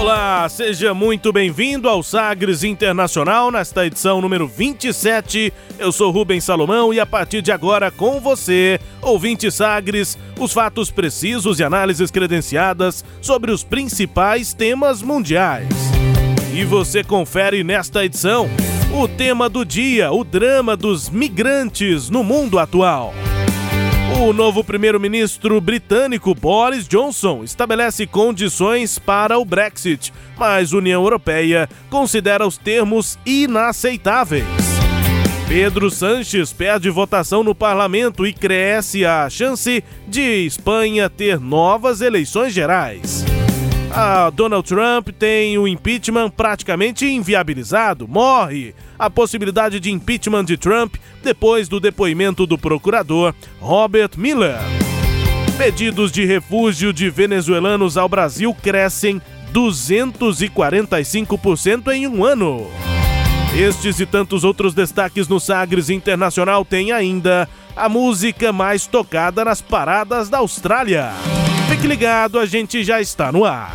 [0.00, 5.52] Olá, seja muito bem-vindo ao Sagres Internacional nesta edição número 27.
[5.78, 10.90] Eu sou Rubens Salomão e a partir de agora com você, ouvinte Sagres, os fatos
[10.90, 15.68] precisos e análises credenciadas sobre os principais temas mundiais.
[16.54, 18.48] E você confere nesta edição
[18.94, 23.12] o tema do dia, o drama dos migrantes no mundo atual.
[24.18, 32.46] O novo primeiro-ministro britânico Boris Johnson estabelece condições para o Brexit, mas União Europeia considera
[32.46, 34.44] os termos inaceitáveis.
[35.48, 42.52] Pedro Sanches perde votação no parlamento e cresce a chance de Espanha ter novas eleições
[42.52, 43.24] gerais.
[43.92, 48.06] A Donald Trump tem o impeachment praticamente inviabilizado.
[48.06, 54.60] Morre a possibilidade de impeachment de Trump depois do depoimento do procurador Robert Miller.
[55.58, 59.20] Pedidos de refúgio de venezuelanos ao Brasil crescem
[59.52, 62.70] 245% em um ano.
[63.56, 69.60] Estes e tantos outros destaques no Sagres Internacional tem ainda a música mais tocada nas
[69.60, 71.10] paradas da Austrália.
[71.80, 73.74] Fique ligado, a gente já está no ar.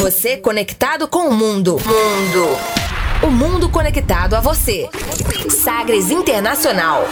[0.00, 1.72] Você conectado com o mundo.
[1.72, 2.56] Mundo.
[3.26, 4.88] O mundo conectado a você.
[5.48, 7.02] Sagres Internacional.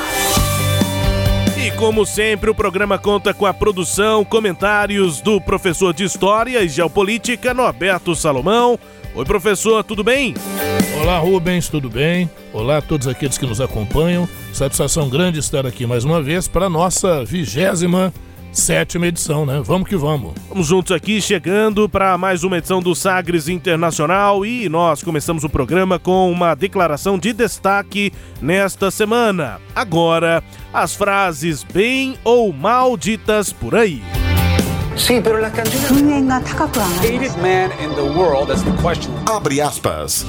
[1.56, 6.68] E como sempre, o programa conta com a produção, comentários do professor de História e
[6.68, 8.78] Geopolítica, Norberto Salomão.
[9.16, 10.32] Oi, professor, tudo bem?
[11.02, 12.30] Olá, Rubens, tudo bem?
[12.52, 14.28] Olá a todos aqueles que nos acompanham.
[14.52, 18.12] Satisfação grande estar aqui mais uma vez para a nossa vigésima
[18.58, 19.62] sétima edição, né?
[19.64, 20.34] Vamos que vamos.
[20.48, 25.48] Vamos juntos aqui, chegando para mais uma edição do Sagres Internacional e nós começamos o
[25.48, 29.60] programa com uma declaração de destaque nesta semana.
[29.74, 30.42] Agora,
[30.72, 34.02] as frases bem ou mal ditas por aí.
[34.96, 36.10] Sí, pero la canción
[37.00, 39.12] hated man in the world, that's the question.
[39.26, 40.26] Abre aspas.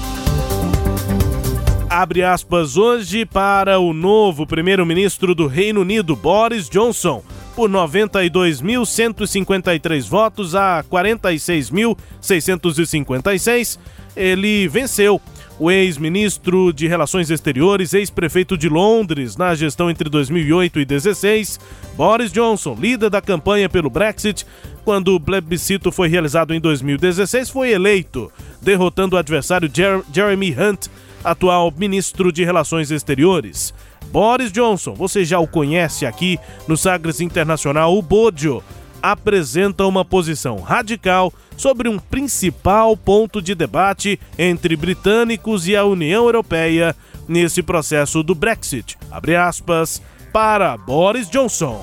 [1.89, 7.23] Abre aspas hoje para o novo primeiro-ministro do Reino Unido, Boris Johnson
[7.59, 13.77] por 92.153 votos a 46.656,
[14.15, 15.19] ele venceu.
[15.59, 21.59] O ex-ministro de Relações Exteriores, ex-prefeito de Londres na gestão entre 2008 e 2016,
[21.97, 24.45] Boris Johnson, líder da campanha pelo Brexit,
[24.85, 28.31] quando o plebiscito foi realizado em 2016, foi eleito,
[28.61, 30.87] derrotando o adversário Jer Jeremy Hunt,
[31.25, 33.73] atual ministro de Relações Exteriores.
[34.11, 38.63] Boris Johnson, você já o conhece aqui no Sagres Internacional, o Bodio,
[39.01, 46.25] apresenta uma posição radical sobre um principal ponto de debate entre britânicos e a União
[46.25, 46.95] Europeia
[47.27, 48.97] nesse processo do Brexit.
[49.11, 50.01] Abre aspas
[50.33, 51.79] para Boris Johnson.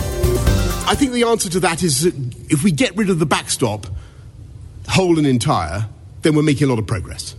[0.88, 2.06] I think the answer to that is
[2.48, 3.86] if we get rid of the backstop,
[4.88, 5.88] whole and entire,
[6.22, 7.34] then we're making a lot of progress.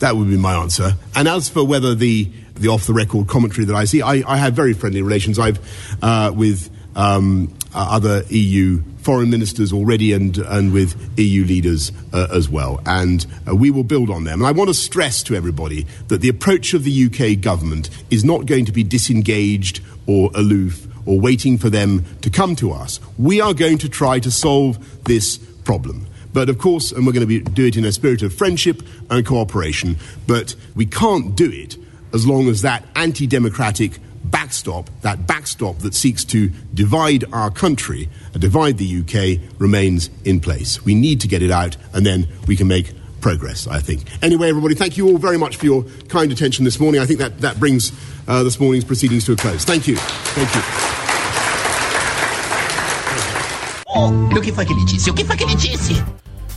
[0.00, 0.96] That would be my answer.
[1.14, 4.02] And as for whether the the off the record commentary that I see.
[4.02, 5.38] I, I have very friendly relations.
[5.38, 5.58] I've
[6.02, 12.28] uh, with um, uh, other EU foreign ministers already and, and with EU leaders uh,
[12.32, 12.80] as well.
[12.84, 14.40] And uh, we will build on them.
[14.40, 18.24] And I want to stress to everybody that the approach of the UK government is
[18.24, 23.00] not going to be disengaged or aloof or waiting for them to come to us.
[23.18, 26.06] We are going to try to solve this problem.
[26.32, 28.82] But of course, and we're going to be, do it in a spirit of friendship
[29.08, 31.76] and cooperation, but we can't do it
[32.12, 38.08] as long as that anti democratic backstop, that backstop that seeks to divide our country,
[38.38, 40.84] divide the UK, remains in place.
[40.84, 44.04] We need to get it out, and then we can make progress, I think.
[44.22, 47.00] Anyway, everybody, thank you all very much for your kind attention this morning.
[47.00, 47.92] I think that, that brings
[48.26, 49.64] uh, this morning's proceedings to a close.
[49.64, 49.96] Thank you.
[49.96, 50.62] Thank you.
[53.92, 55.10] Oh, o que foi que ele disse?
[55.10, 56.02] O foi que ele disse?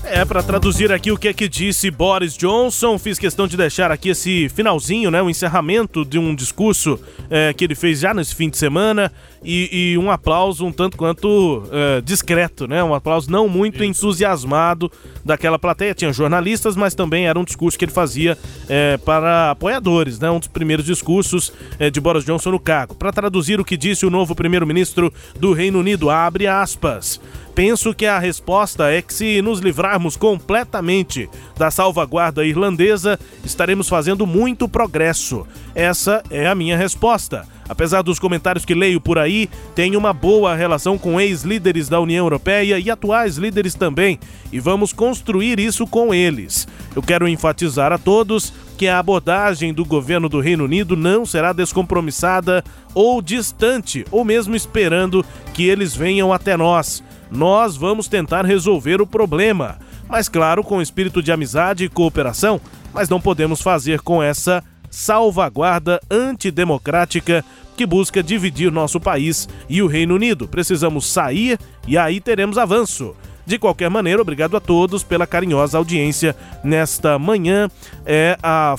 [0.06, 3.90] É, para traduzir aqui o que é que disse Boris Johnson, fiz questão de deixar
[3.90, 8.36] aqui esse finalzinho, né, o encerramento de um discurso é, que ele fez já nesse
[8.36, 9.12] fim de semana
[9.44, 13.86] e, e um aplauso um tanto quanto é, discreto, né, um aplauso não muito Isso.
[13.86, 14.92] entusiasmado
[15.24, 15.94] daquela plateia.
[15.94, 18.38] Tinha jornalistas, mas também era um discurso que ele fazia
[18.68, 20.30] é, para apoiadores, né?
[20.30, 22.96] Um dos primeiros discursos é, de Boris Johnson no cargo.
[22.96, 27.20] Para traduzir o que disse o novo primeiro-ministro do Reino Unido, abre aspas.
[27.56, 34.26] Penso que a resposta é que, se nos livrarmos completamente da salvaguarda irlandesa, estaremos fazendo
[34.26, 35.46] muito progresso.
[35.76, 37.48] Essa é a minha resposta.
[37.68, 42.26] Apesar dos comentários que leio por aí, tenho uma boa relação com ex-líderes da União
[42.26, 44.20] Europeia e atuais líderes também,
[44.52, 46.68] e vamos construir isso com eles.
[46.96, 51.54] Eu quero enfatizar a todos que a abordagem do governo do Reino Unido não será
[51.54, 52.64] descompromissada
[52.94, 57.04] ou distante, ou mesmo esperando que eles venham até nós.
[57.32, 62.62] Nós vamos tentar resolver o problema, mas claro, com espírito de amizade e cooperação,
[62.94, 64.64] mas não podemos fazer com essa
[64.94, 67.44] salvaguarda antidemocrática
[67.76, 70.48] que busca dividir nosso país e o Reino Unido.
[70.48, 71.58] Precisamos sair
[71.88, 73.16] e aí teremos avanço.
[73.44, 77.70] De qualquer maneira, obrigado a todos pela carinhosa audiência nesta manhã.
[78.06, 78.76] É a,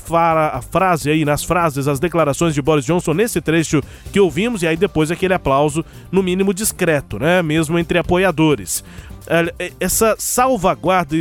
[0.52, 3.82] a frase aí, nas frases, as declarações de Boris Johnson nesse trecho
[4.12, 7.42] que ouvimos, e aí depois aquele aplauso, no mínimo discreto, né?
[7.42, 8.84] Mesmo entre apoiadores.
[9.26, 11.16] É, essa salvaguarda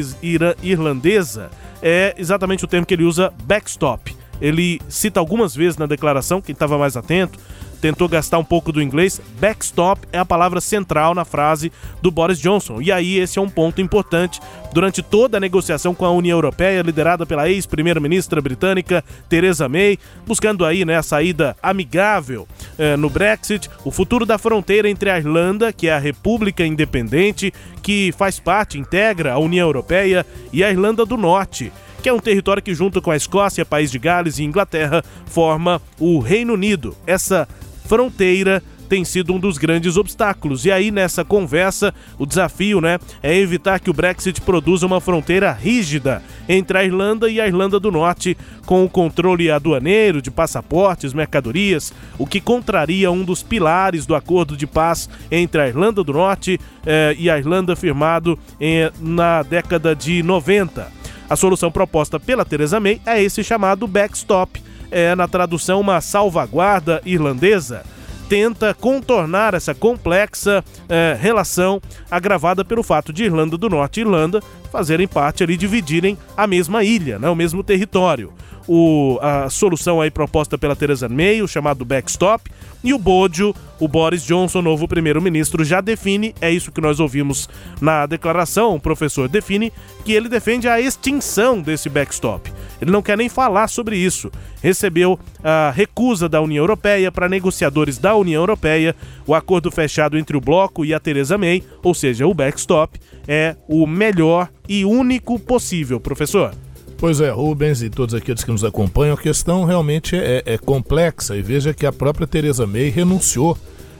[0.61, 1.49] irlandesa
[1.81, 4.22] é exatamente o termo que ele usa, backstop.
[4.41, 7.39] Ele cita algumas vezes na declaração, quem estava mais atento,
[7.83, 9.19] tentou gastar um pouco do inglês.
[9.41, 11.69] Backstop é a palavra central na frase
[12.01, 12.81] do Boris Johnson.
[12.81, 14.39] E aí esse é um ponto importante
[14.71, 20.63] durante toda a negociação com a União Europeia, liderada pela ex-primeira-ministra britânica Theresa May, buscando
[20.63, 22.47] aí né, a saída amigável
[22.77, 27.53] eh, no Brexit, o futuro da fronteira entre a Irlanda, que é a república independente,
[27.81, 31.69] que faz parte, integra a União Europeia, e a Irlanda do Norte
[32.03, 35.81] que é um território que, junto com a Escócia, País de Gales e Inglaterra, forma
[35.97, 36.93] o Reino Unido.
[37.07, 37.47] Essa
[37.85, 40.65] fronteira tem sido um dos grandes obstáculos.
[40.65, 45.53] E aí, nessa conversa, o desafio né, é evitar que o Brexit produza uma fronteira
[45.53, 48.35] rígida entre a Irlanda e a Irlanda do Norte,
[48.65, 54.57] com o controle aduaneiro de passaportes, mercadorias, o que contraria um dos pilares do acordo
[54.57, 59.95] de paz entre a Irlanda do Norte eh, e a Irlanda firmado eh, na década
[59.95, 61.02] de 90.
[61.29, 64.61] A solução proposta pela Theresa May é esse chamado backstop.
[64.91, 67.83] É, na tradução, uma salvaguarda irlandesa,
[68.29, 71.81] tenta contornar essa complexa é, relação
[72.11, 74.39] agravada pelo fato de Irlanda do Norte e Irlanda
[74.73, 78.33] fazerem parte ali, dividirem a mesma ilha, né, o mesmo território.
[78.67, 82.49] O, a solução aí proposta pela Theresa May, o chamado backstop,
[82.83, 87.47] e o Bodio, o Boris Johnson, novo primeiro-ministro, já define, é isso que nós ouvimos
[87.79, 89.71] na declaração, o professor define
[90.03, 92.51] que ele defende a extinção desse backstop.
[92.81, 94.29] Ele não quer nem falar sobre isso.
[94.61, 98.95] Recebeu a recusa da União Europeia para negociadores da União Europeia.
[99.25, 103.55] O acordo fechado entre o bloco e a Theresa May, ou seja, o backstop, é
[103.67, 106.53] o melhor e único possível, professor.
[106.97, 111.35] Pois é, Rubens e todos aqueles que nos acompanham, a questão realmente é, é complexa
[111.35, 113.57] e veja que a própria Theresa May renunciou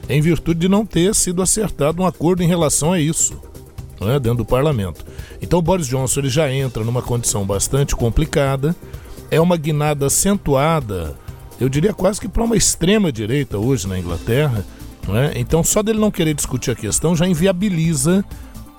[0.08, 3.38] em virtude de não ter sido acertado um acordo em relação a isso,
[4.00, 5.04] é, dentro do parlamento.
[5.40, 8.74] Então Boris Johnson ele já entra numa condição bastante complicada,
[9.30, 11.14] é uma guinada acentuada,
[11.60, 14.64] eu diria quase que para uma extrema direita hoje na Inglaterra,
[15.08, 15.38] é?
[15.38, 18.24] então só dele não querer discutir a questão já inviabiliza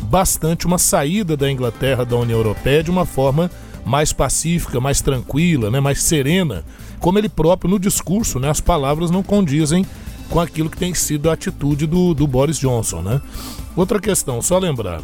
[0.03, 3.49] bastante uma saída da Inglaterra da União Europeia de uma forma
[3.85, 6.63] mais pacífica, mais tranquila, né, mais serena,
[6.99, 9.85] como ele próprio no discurso, né, as palavras não condizem
[10.29, 13.01] com aquilo que tem sido a atitude do, do Boris Johnson.
[13.01, 13.21] Né?
[13.75, 15.01] Outra questão, só lembrar,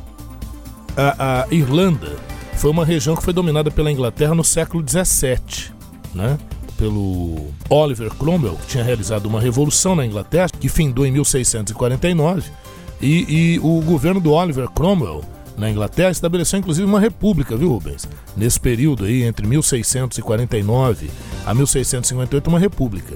[0.98, 2.17] a, a Irlanda
[2.55, 5.71] foi uma região que foi dominada pela Inglaterra no século XVII,
[6.13, 6.38] né?
[6.77, 12.51] pelo Oliver Cromwell, que tinha realizado uma revolução na Inglaterra, que findou em 1649,
[13.01, 15.24] e, e o governo do Oliver Cromwell
[15.58, 18.08] na Inglaterra, estabeleceu inclusive uma república, viu, Rubens?
[18.36, 21.12] Nesse período aí, entre 1649
[21.46, 23.15] a 1658, uma república.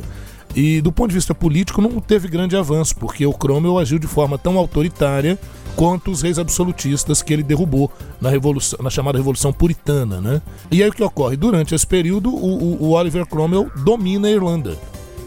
[0.56, 4.08] E do ponto de vista político, não teve grande avanço, porque o Cromwell agiu de
[4.08, 5.38] forma tão autoritária
[5.76, 10.22] quanto os reis absolutistas que ele derrubou na, revolução, na chamada Revolução Puritana.
[10.22, 10.42] Né?
[10.72, 11.36] E aí o que ocorre?
[11.36, 14.78] Durante esse período, o, o Oliver Cromwell domina a Irlanda.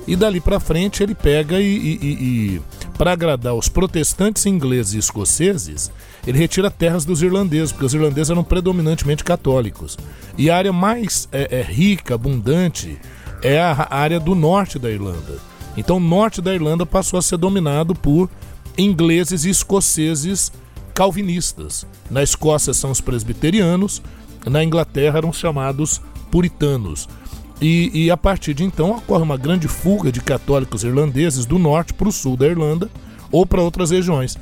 [0.09, 2.62] E dali para frente ele pega e, e, e, e
[2.97, 5.93] para agradar os protestantes ingleses e escoceses,
[6.27, 9.99] ele retira terras dos irlandeses, porque os irlandeses eram predominantemente católicos.
[10.38, 12.99] E a área mais é, é, rica, abundante,
[13.43, 15.38] é a área do norte da Irlanda.
[15.77, 18.31] Então, o norte da Irlanda passou a ser dominado por
[18.79, 20.50] ingleses e escoceses
[20.95, 21.87] calvinistas.
[22.11, 24.03] Na Escócia são os presbiterianos,
[24.47, 26.00] na Inglaterra eram chamados
[26.31, 27.07] puritanos.
[27.61, 31.93] E, e, a partir de então ocorre uma grande fuga de católicos irlandeses do norte
[31.93, 32.88] para o sul da Irlanda
[33.33, 34.37] ou para outras regiões.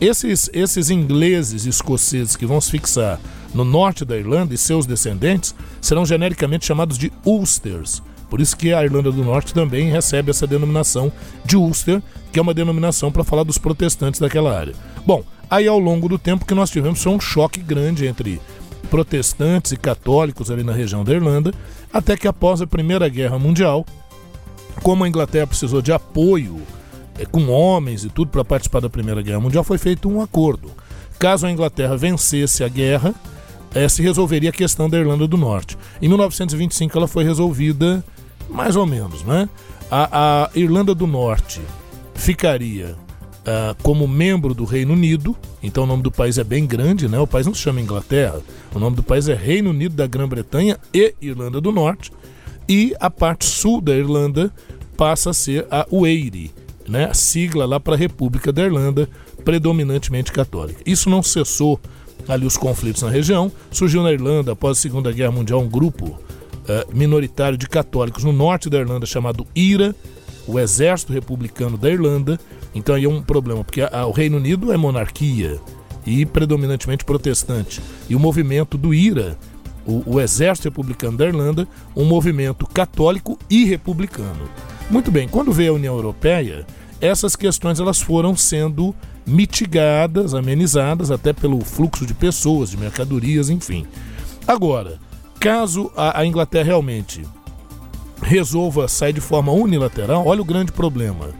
[0.00, 3.20] Esses, esses ingleses e escoceses que vão se fixar
[3.54, 8.02] no norte da Irlanda e seus descendentes serão genericamente chamados de Ulsters.
[8.28, 11.12] Por isso que a Irlanda do Norte também recebe essa denominação
[11.44, 12.02] de Ulster,
[12.32, 14.74] que é uma denominação para falar dos protestantes daquela área.
[15.06, 18.40] Bom, aí ao longo do tempo que nós tivemos foi um choque grande entre
[18.88, 21.52] protestantes e católicos ali na região da Irlanda,
[21.92, 23.84] até que após a Primeira Guerra Mundial,
[24.82, 26.62] como a Inglaterra precisou de apoio
[27.18, 30.70] é, com homens e tudo para participar da Primeira Guerra Mundial, foi feito um acordo.
[31.18, 33.14] Caso a Inglaterra vencesse a guerra,
[33.74, 35.78] é, se resolveria a questão da Irlanda do Norte.
[36.00, 38.04] Em 1925 ela foi resolvida
[38.48, 39.48] mais ou menos, né?
[39.90, 41.60] A, a Irlanda do Norte
[42.14, 42.96] ficaria
[43.42, 47.18] uh, como membro do Reino Unido, então o nome do país é bem grande, né?
[47.18, 48.40] O país não se chama Inglaterra,
[48.74, 52.12] o nome do país é Reino Unido da Grã-Bretanha e Irlanda do Norte,
[52.68, 54.52] e a parte sul da Irlanda
[54.96, 56.52] passa a ser a UEIRE,
[56.88, 57.06] né?
[57.06, 59.08] A sigla lá para a República da Irlanda,
[59.44, 60.80] predominantemente católica.
[60.86, 61.80] Isso não cessou
[62.28, 63.50] ali os conflitos na região.
[63.70, 68.32] Surgiu na Irlanda, após a Segunda Guerra Mundial, um grupo uh, minoritário de católicos no
[68.32, 69.94] norte da Irlanda chamado IRA,
[70.46, 72.38] o Exército Republicano da Irlanda.
[72.74, 75.60] Então aí é um problema, porque a, a, o Reino Unido é monarquia
[76.06, 77.80] e predominantemente protestante.
[78.08, 79.38] E o movimento do IRA,
[79.86, 84.48] o, o Exército Republicano da Irlanda, um movimento católico e republicano.
[84.90, 86.66] Muito bem, quando veio a União Europeia,
[87.00, 88.94] essas questões elas foram sendo
[89.26, 93.86] mitigadas, amenizadas, até pelo fluxo de pessoas, de mercadorias, enfim.
[94.46, 94.98] Agora,
[95.42, 97.20] Caso a, a Inglaterra realmente
[98.22, 101.30] resolva sair de forma unilateral, olha o grande problema.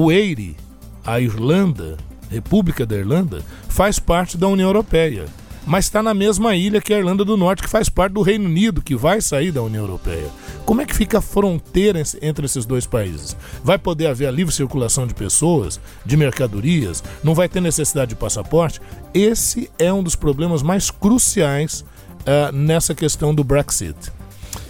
[0.00, 0.56] O Eire,
[1.04, 1.96] a Irlanda,
[2.30, 5.24] República da Irlanda, faz parte da União Europeia,
[5.66, 8.44] mas está na mesma ilha que a Irlanda do Norte, que faz parte do Reino
[8.44, 10.28] Unido, que vai sair da União Europeia.
[10.64, 13.36] Como é que fica a fronteira entre esses dois países?
[13.64, 17.02] Vai poder haver a livre circulação de pessoas, de mercadorias?
[17.24, 18.80] Não vai ter necessidade de passaporte?
[19.12, 21.84] Esse é um dos problemas mais cruciais
[22.20, 24.12] uh, nessa questão do Brexit.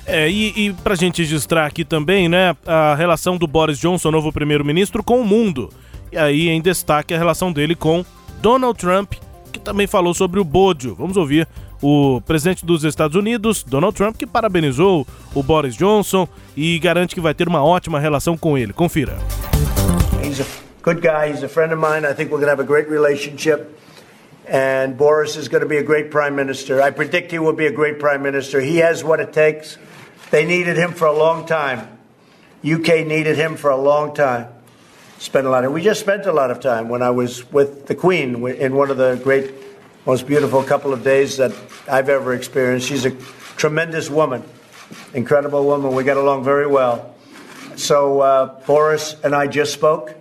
[0.08, 4.10] É, e, e para a gente registrar aqui também, né, a relação do Boris Johnson,
[4.10, 5.68] novo primeiro-ministro, com o mundo.
[6.10, 8.02] E aí em destaque a relação dele com
[8.40, 9.12] Donald Trump,
[9.52, 10.94] que também falou sobre o Bodio.
[10.94, 11.46] Vamos ouvir
[11.82, 17.20] o presidente dos Estados Unidos, Donald Trump, que parabenizou o Boris Johnson e garante que
[17.20, 18.72] vai ter uma ótima relação com ele.
[18.72, 19.18] Confira.
[20.24, 20.46] He's a
[20.82, 22.10] good guy, he's a friend of mine.
[22.10, 23.76] I think we're going to have a great relationship.
[24.48, 26.80] and Boris is going to be a great prime minister.
[26.80, 28.60] I predict he will be a great prime minister.
[28.62, 29.76] He has what it takes.
[30.30, 31.98] They needed him for a long time.
[32.64, 34.48] UK needed him for a long time.
[35.18, 35.72] Spent a lot of.
[35.72, 38.90] We just spent a lot of time when I was with the Queen in one
[38.90, 39.52] of the great,
[40.06, 41.52] most beautiful couple of days that
[41.90, 42.88] I've ever experienced.
[42.88, 43.10] She's a
[43.56, 44.44] tremendous woman,
[45.14, 45.94] incredible woman.
[45.94, 47.14] We got along very well.
[47.76, 50.14] So uh, Boris and I just spoke.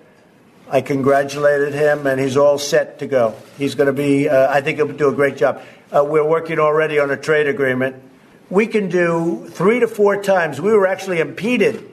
[0.70, 3.36] I congratulated him, and he's all set to go.
[3.58, 5.62] He's going to be, uh, I think he'll do a great job.
[5.96, 8.04] Uh, we're working already on a trade agreement.
[8.50, 10.62] We can do three to four times.
[10.62, 11.84] We were actually impeded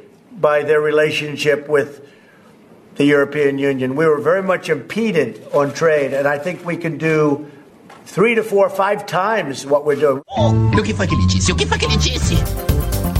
[0.40, 2.00] by their relationship with
[2.94, 3.96] the European Union.
[3.96, 7.46] We were very much impeded on trade, and I think we can do
[8.06, 10.22] three to four, five times what we're doing.
[10.36, 11.50] Oh, o que foi que ele disse?
[11.50, 12.36] O que foi que ele disse?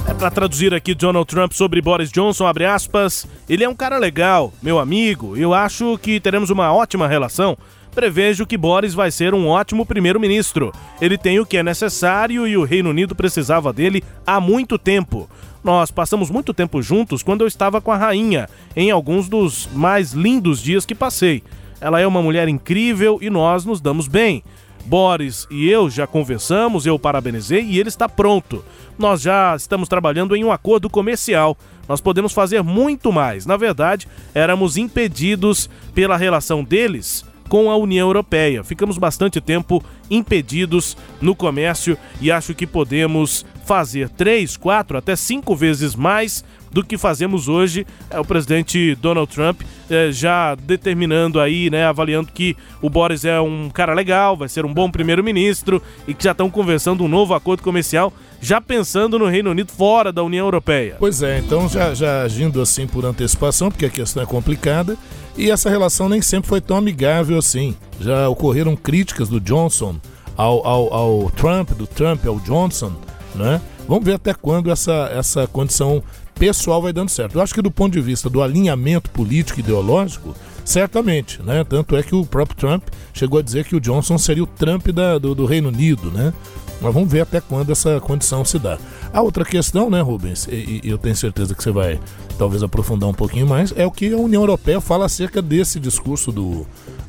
[0.07, 3.99] É para traduzir aqui Donald Trump sobre Boris Johnson, abre aspas, ele é um cara
[3.99, 7.57] legal, meu amigo, eu acho que teremos uma ótima relação.
[7.95, 10.73] Prevejo que Boris vai ser um ótimo primeiro-ministro.
[11.01, 15.31] Ele tem o que é necessário e o Reino Unido precisava dele há muito tempo.
[15.63, 20.13] Nós passamos muito tempo juntos quando eu estava com a rainha, em alguns dos mais
[20.13, 21.43] lindos dias que passei.
[21.81, 24.43] Ela é uma mulher incrível e nós nos damos bem.
[24.85, 28.65] Boris e eu já conversamos, eu parabenizei e ele está pronto.
[28.99, 31.57] Nós já estamos trabalhando em um acordo comercial.
[31.89, 33.47] Nós podemos fazer muito mais.
[33.47, 38.65] Na verdade, éramos impedidos pela relação deles com a União Europeia.
[38.65, 45.57] Ficamos bastante tempo impedidos no comércio e acho que podemos fazer três, quatro, até cinco
[45.57, 47.87] vezes mais do que fazemos hoje.
[48.11, 53.41] É o presidente Donald Trump é, já determinando aí, né, avaliando que o Boris é
[53.41, 57.35] um cara legal, vai ser um bom primeiro-ministro e que já estão conversando um novo
[57.35, 58.13] acordo comercial,
[58.45, 60.97] já pensando no Reino Unido fora da União Europeia.
[60.99, 64.99] Pois é, então já, já agindo assim por antecipação, porque a questão é complicada
[65.35, 67.75] e essa relação nem sempre foi tão amigável assim.
[67.99, 69.97] Já ocorreram críticas do Johnson
[70.37, 72.93] ao, ao, ao Trump, do Trump ao Johnson,
[73.35, 73.63] né?
[73.89, 76.03] Vamos ver até quando essa, essa condição
[76.35, 77.37] pessoal vai dando certo.
[77.37, 80.35] Eu acho que do ponto de vista do alinhamento político ideológico,
[80.65, 81.65] certamente, né?
[81.65, 82.83] Tanto é que o próprio Trump
[83.15, 86.33] chegou a dizer que o Johnson seria o Trump da, do, do Reino Unido, né?
[86.81, 88.79] Mas vamos ver até quando essa condição se dá.
[89.13, 92.01] A outra questão, né, Rubens, e, e eu tenho certeza que você vai
[92.39, 96.33] talvez aprofundar um pouquinho mais, é o que a União Europeia fala acerca desse discurso
[96.33, 96.67] do,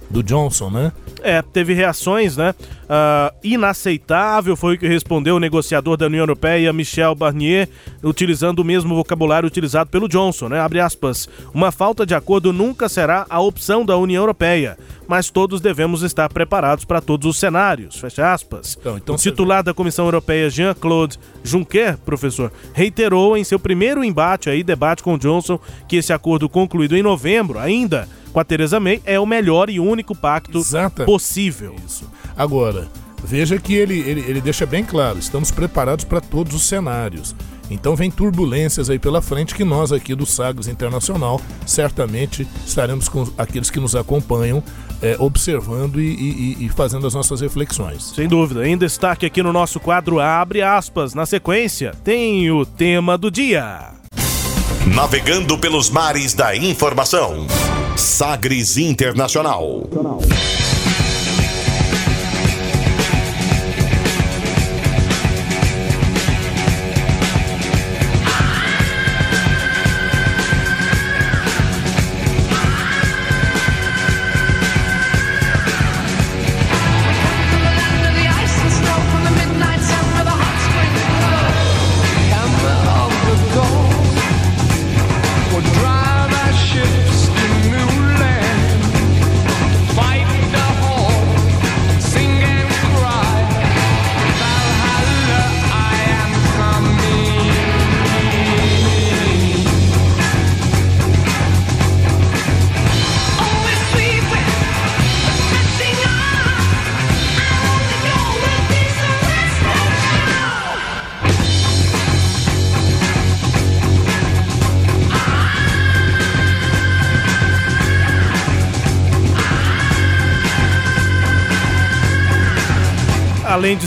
[0.10, 0.92] do Johnson, né?
[1.22, 2.54] É, teve reações, né?
[2.84, 7.68] Uh, inaceitável foi o que respondeu o negociador da União Europeia, Michel Barnier,
[8.04, 10.60] utilizando o mesmo vocabulário utilizado pelo Johnson, né?
[10.60, 11.28] Abre aspas.
[11.54, 14.78] Uma falta de acordo nunca será a opção da União Europeia,
[15.08, 17.98] mas todos devemos estar preparados para todos os cenários.
[17.98, 18.78] Fecha aspas.
[18.80, 24.50] Então, então o titular da Comissão Europeia, Jean-Claude Juncker, professor, reiterou em seu primeiro embate
[24.50, 29.02] aí, debate com Johnson, que esse acordo concluído em novembro ainda com a Teresa May
[29.06, 31.06] é o melhor e único pacto Exata.
[31.06, 31.74] possível.
[31.88, 32.10] Isso.
[32.36, 32.90] Agora,
[33.24, 37.34] veja que ele, ele, ele deixa bem claro: estamos preparados para todos os cenários.
[37.70, 43.28] Então vem turbulências aí pela frente que nós aqui do Sagres Internacional certamente estaremos com
[43.38, 44.62] aqueles que nos acompanham
[45.02, 48.14] é, observando e, e, e, fazendo as nossas reflexões.
[48.16, 48.68] Sem dúvida.
[48.68, 51.14] Em destaque aqui no nosso quadro Abre aspas.
[51.14, 53.92] Na sequência, tem o tema do dia.
[54.94, 57.48] Navegando pelos mares da informação.
[57.96, 59.84] Sagres Internacional.
[59.94, 60.65] além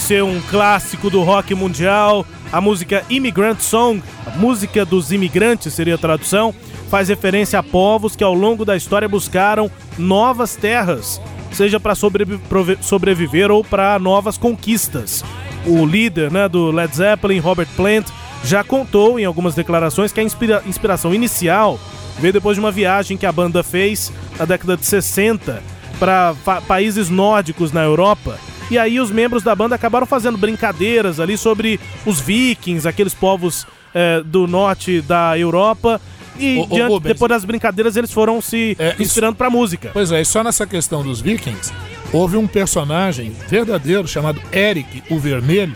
[0.09, 4.03] ser um clássico do rock mundial, a música Immigrant Song,
[4.37, 6.55] música dos imigrantes seria a tradução,
[6.89, 11.21] faz referência a povos que ao longo da história buscaram novas terras,
[11.53, 15.23] seja para sobreviver ou para novas conquistas.
[15.67, 18.07] O líder né, do Led Zeppelin, Robert Plant,
[18.43, 21.79] já contou em algumas declarações que a inspira inspiração inicial
[22.19, 25.63] veio depois de uma viagem que a banda fez na década de 60
[26.01, 26.35] para
[26.67, 28.39] países nórdicos na Europa
[28.71, 33.67] e aí os membros da banda acabaram fazendo brincadeiras ali sobre os vikings, aqueles povos
[33.95, 36.01] é, do norte da Europa.
[36.39, 39.91] E diante, depois das brincadeiras eles foram se é, inspirando pra música.
[39.93, 41.73] Pois é, e só nessa questão dos vikings,
[42.13, 45.75] houve um personagem verdadeiro chamado Eric o Vermelho,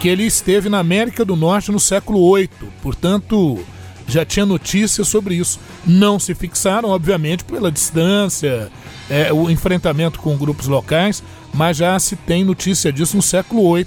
[0.00, 2.48] que ele esteve na América do Norte no século VIII.
[2.82, 3.62] Portanto,
[4.10, 5.58] já tinha notícias sobre isso.
[5.86, 8.70] Não se fixaram, obviamente, pela distância,
[9.08, 13.86] é, o enfrentamento com grupos locais, mas já se tem notícia disso no século VIII.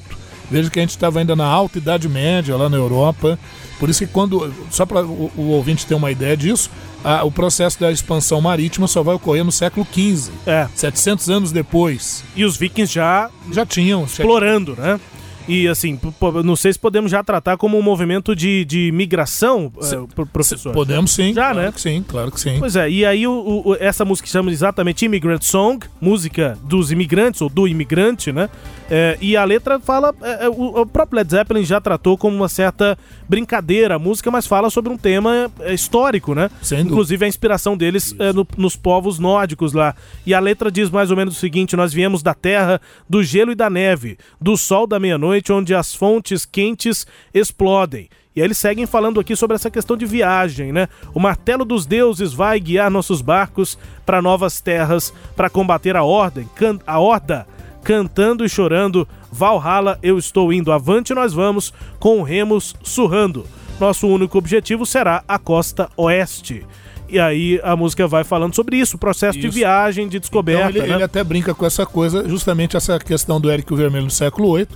[0.51, 3.39] Veja que a gente estava ainda na alta Idade Média, lá na Europa.
[3.79, 6.69] Por isso que quando, só para o, o, ouvinte ter uma ideia disso,
[7.03, 10.31] a, o processo da expansão marítima só vai ocorrer no século XV.
[10.45, 10.67] É.
[10.75, 12.23] 700 anos depois.
[12.35, 14.99] E os vikings já, já tinham explorando, né?
[15.47, 15.99] E assim,
[16.43, 19.99] não sei se podemos já tratar como um movimento de, de migração, se, é,
[20.31, 20.73] professor.
[20.73, 21.33] Podemos sim.
[21.33, 21.71] Já, claro né?
[21.71, 22.57] Que sim, claro que sim.
[22.59, 27.41] Pois é, e aí o, o, essa música chama exatamente Immigrant Song, música dos imigrantes,
[27.41, 28.49] ou do imigrante, né?
[28.89, 30.13] É, e a letra fala.
[30.21, 34.45] É, o, o, próprio Led Zeppelin já tratou como uma certa brincadeira a música, mas
[34.45, 36.49] fala sobre um tema histórico, né?
[36.61, 39.95] Sem Inclusive a inspiração deles é, no, nos povos nórdicos lá.
[40.25, 42.79] E a letra diz mais ou menos o seguinte: Nós viemos da terra,
[43.09, 48.09] do gelo e da neve, do sol da meia-noite, onde as fontes quentes explodem.
[48.35, 50.87] E aí eles seguem falando aqui sobre essa questão de viagem, né?
[51.13, 56.49] O martelo dos deuses vai guiar nossos barcos para novas terras para combater a ordem,
[56.85, 57.47] a horda
[57.83, 59.07] cantando e chorando.
[59.31, 63.45] Valhalla, eu estou indo avante, nós vamos, com remos surrando.
[63.79, 66.65] Nosso único objetivo será a costa oeste.
[67.09, 69.47] E aí a música vai falando sobre isso, processo isso.
[69.47, 70.69] de viagem, de descoberta.
[70.69, 70.95] Então ele, né?
[70.95, 74.67] ele, até brinca com essa coisa, justamente essa questão do Érico Vermelho no século VIII.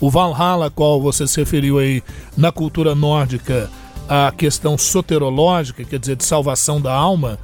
[0.00, 2.02] O Valhalla, qual você se referiu aí
[2.36, 3.70] na cultura nórdica,
[4.08, 7.38] a questão soterológica, quer dizer, de salvação da alma,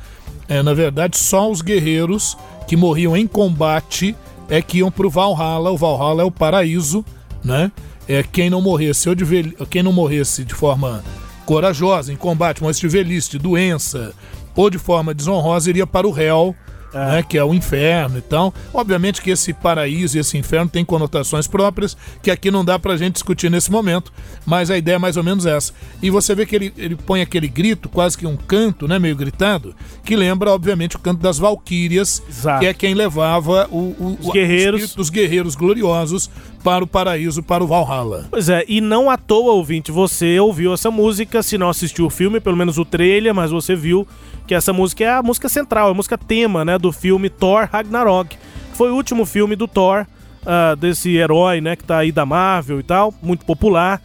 [0.48, 2.36] é, na verdade, só os guerreiros
[2.66, 4.14] que morriam em combate
[4.48, 5.70] é que iam pro Valhalla.
[5.70, 7.04] O Valhalla é o paraíso,
[7.42, 7.70] né?
[8.08, 9.44] É quem não morresse, ou de vel...
[9.70, 11.04] quem não morresse de forma
[11.46, 14.12] corajosa em combate, mas de velhice, de doença,
[14.54, 16.54] ou de forma desonrosa, iria para o réu,
[16.92, 17.06] é.
[17.10, 18.52] Né, que é o inferno e tal.
[18.72, 22.96] Obviamente que esse paraíso e esse inferno tem conotações próprias que aqui não dá pra
[22.96, 24.12] gente discutir nesse momento,
[24.44, 25.72] mas a ideia é mais ou menos essa.
[26.02, 29.16] E você vê que ele, ele põe aquele grito, quase que um canto, né, meio
[29.16, 29.74] gritado,
[30.04, 32.22] que lembra, obviamente, o canto das valquírias,
[32.58, 34.94] que é quem levava o, o, os, guerreiros.
[34.94, 36.30] dos guerreiros gloriosos
[36.62, 38.26] para o paraíso, para o Valhalla.
[38.30, 42.10] Pois é, e não à toa, ouvinte, você ouviu essa música, se não assistiu o
[42.10, 44.06] filme, pelo menos o trailer, mas você viu
[44.46, 48.36] que essa música é a música central, a música tema, né, do filme Thor Ragnarok.
[48.74, 50.06] Foi o último filme do Thor,
[50.42, 54.02] uh, desse herói, né, que tá aí da Marvel e tal, muito popular.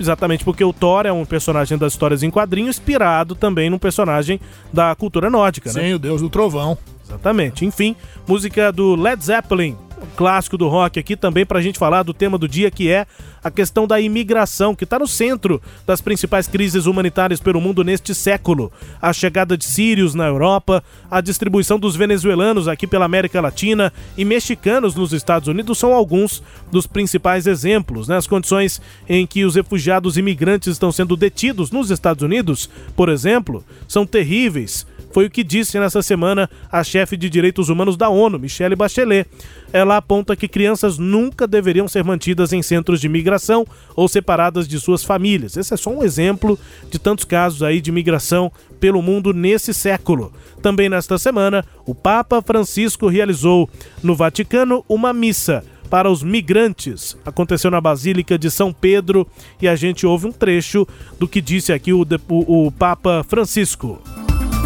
[0.00, 4.40] Exatamente porque o Thor é um personagem das histórias em quadrinho, inspirado também num personagem
[4.72, 5.88] da cultura nórdica, Sim, né?
[5.88, 6.76] Sim, o deus do trovão.
[7.04, 7.64] Exatamente.
[7.64, 7.94] Enfim,
[8.26, 9.76] música do Led Zeppelin,
[10.16, 13.06] clássico do rock aqui também para a gente falar do tema do dia que é
[13.42, 18.14] a questão da imigração, que está no centro das principais crises humanitárias pelo mundo neste
[18.14, 18.70] século.
[19.00, 24.24] A chegada de sírios na Europa, a distribuição dos venezuelanos aqui pela América Latina e
[24.24, 28.06] mexicanos nos Estados Unidos são alguns dos principais exemplos.
[28.06, 28.16] Né?
[28.16, 33.64] As condições em que os refugiados imigrantes estão sendo detidos nos Estados Unidos, por exemplo,
[33.88, 38.38] são terríveis foi o que disse nessa semana a chefe de direitos humanos da ONU,
[38.38, 39.26] Michelle Bachelet.
[39.72, 44.80] Ela aponta que crianças nunca deveriam ser mantidas em centros de migração ou separadas de
[44.80, 45.56] suas famílias.
[45.56, 46.58] Esse é só um exemplo
[46.90, 50.32] de tantos casos aí de migração pelo mundo nesse século.
[50.62, 53.68] Também nesta semana, o Papa Francisco realizou
[54.02, 57.18] no Vaticano uma missa para os migrantes.
[57.22, 59.26] Aconteceu na Basílica de São Pedro
[59.60, 60.86] e a gente ouve um trecho
[61.18, 64.00] do que disse aqui o, o, o Papa Francisco.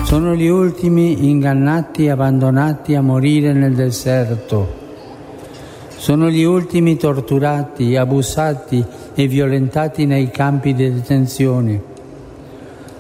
[0.07, 4.69] Sono gli ultimi ingannati e abbandonati a morire nel deserto.
[5.89, 8.85] Sono gli ultimi torturati, abusati
[9.17, 11.83] e violentati nei campi di detenzione.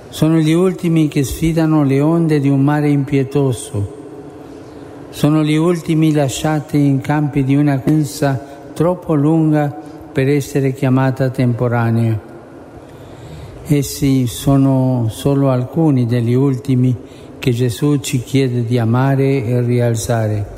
[0.09, 3.95] Sono gli ultimi che sfidano le onde di un mare impietoso.
[5.11, 8.37] Sono gli ultimi lasciati in campi di una pensa
[8.75, 9.73] troppo lunga
[10.12, 12.26] per essere chiamata temporanea.
[13.68, 16.96] Essi sono solo alcuni degli ultimi
[17.40, 20.56] che Gesù ci chiede di amare e rialzare.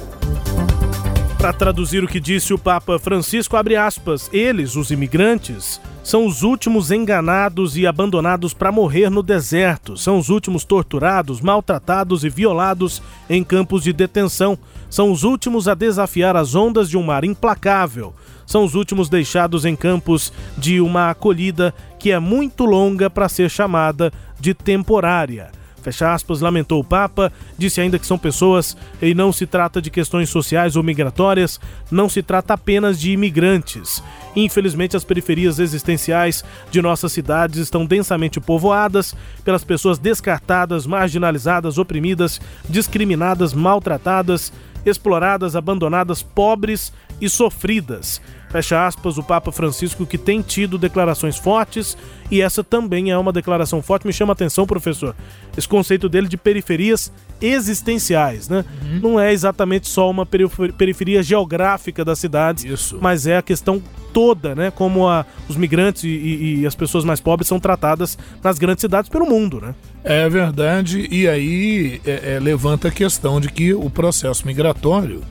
[1.38, 6.42] Para traduzir o que disse o Papa Francisco, abre aspas, eles, os imigrantes, são os
[6.42, 13.00] últimos enganados e abandonados para morrer no deserto, são os últimos torturados, maltratados e violados
[13.30, 14.58] em campos de detenção,
[14.90, 18.12] são os últimos a desafiar as ondas de um mar implacável,
[18.44, 23.48] são os últimos deixados em campos de uma acolhida que é muito longa para ser
[23.48, 25.52] chamada de temporária.
[25.88, 29.88] Fecha aspas, lamentou o Papa, disse ainda que são pessoas e não se trata de
[29.88, 31.58] questões sociais ou migratórias,
[31.90, 34.02] não se trata apenas de imigrantes.
[34.36, 42.38] Infelizmente, as periferias existenciais de nossas cidades estão densamente povoadas pelas pessoas descartadas, marginalizadas, oprimidas,
[42.68, 44.52] discriminadas, maltratadas,
[44.84, 48.20] exploradas, abandonadas, pobres e sofridas.
[48.50, 51.96] Fecha aspas, o Papa Francisco que tem tido declarações fortes
[52.30, 54.06] e essa também é uma declaração forte.
[54.06, 55.14] Me chama a atenção, professor,
[55.56, 58.64] esse conceito dele de periferias existenciais, né?
[58.82, 59.00] Uhum.
[59.00, 62.98] Não é exatamente só uma periferia geográfica das cidades, Isso.
[63.00, 63.82] mas é a questão
[64.12, 64.70] toda, né?
[64.70, 68.80] Como a, os migrantes e, e, e, as pessoas mais pobres são tratadas nas grandes
[68.80, 69.74] cidades pelo mundo, né?
[70.02, 75.22] É verdade, e aí é, é, levanta a questão de que o processo migratório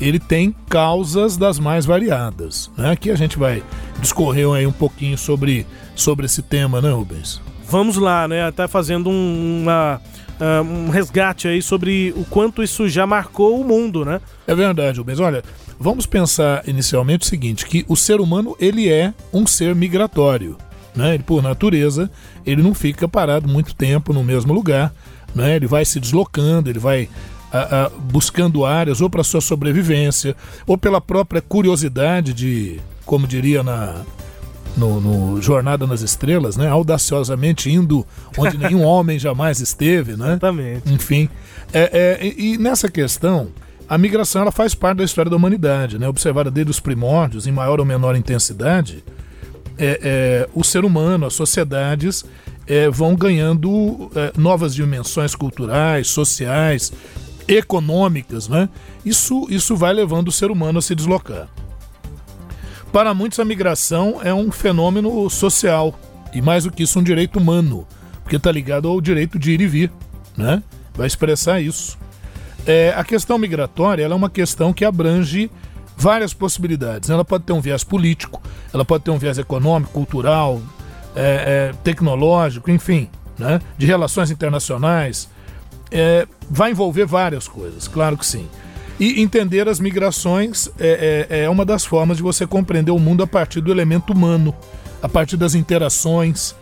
[0.00, 2.70] ele tem causas das mais variadas.
[2.76, 2.90] Né?
[2.90, 3.62] Aqui a gente vai
[4.00, 7.40] discorrer aí um pouquinho sobre, sobre esse tema, né, Rubens?
[7.68, 8.46] Vamos lá, né?
[8.46, 10.00] Até fazendo um, uma,
[10.40, 14.20] uh, um resgate aí sobre o quanto isso já marcou o mundo, né?
[14.46, 15.18] É verdade, Rubens.
[15.18, 15.42] Olha,
[15.78, 20.56] vamos pensar inicialmente o seguinte, que o ser humano ele é um ser migratório.
[20.94, 21.14] Né?
[21.14, 22.10] Ele, por natureza,
[22.44, 24.92] ele não fica parado muito tempo no mesmo lugar.
[25.34, 25.56] Né?
[25.56, 27.08] Ele vai se deslocando, ele vai
[27.56, 33.62] a, a, buscando áreas ou para sua sobrevivência ou pela própria curiosidade de, como diria
[33.62, 34.02] na
[34.76, 36.68] no, no, Jornada nas Estrelas, né?
[36.68, 40.32] Audaciosamente indo onde nenhum homem jamais esteve, né?
[40.32, 40.92] Exatamente.
[40.92, 41.30] Enfim,
[41.72, 43.48] é, é, e nessa questão,
[43.88, 46.06] a migração ela faz parte da história da humanidade, né?
[46.06, 49.02] Observada desde os primórdios, em maior ou menor intensidade,
[49.78, 52.24] é, é o ser humano, as sociedades
[52.66, 56.92] é, vão ganhando é, novas dimensões culturais, sociais,
[57.48, 58.68] econômicas, né?
[59.04, 61.48] Isso, isso vai levando o ser humano a se deslocar.
[62.92, 65.98] Para muitos, a migração é um fenômeno social
[66.32, 67.86] e, mais do que isso, um direito humano,
[68.22, 69.92] porque está ligado ao direito de ir e vir,
[70.36, 70.62] né?
[70.94, 71.98] Vai expressar isso.
[72.66, 75.50] É, a questão migratória é uma questão que abrange
[75.96, 77.10] várias possibilidades.
[77.10, 80.60] Ela pode ter um viés político, ela pode ter um viés econômico, cultural,
[81.14, 83.60] é, é, tecnológico, enfim, né?
[83.78, 85.28] de relações internacionais,
[85.90, 88.46] é, vai envolver várias coisas, claro que sim.
[88.98, 93.22] E entender as migrações é, é, é, uma das formas de você compreender o mundo
[93.22, 94.54] a partir do elemento humano,
[95.02, 96.54] a partir das interações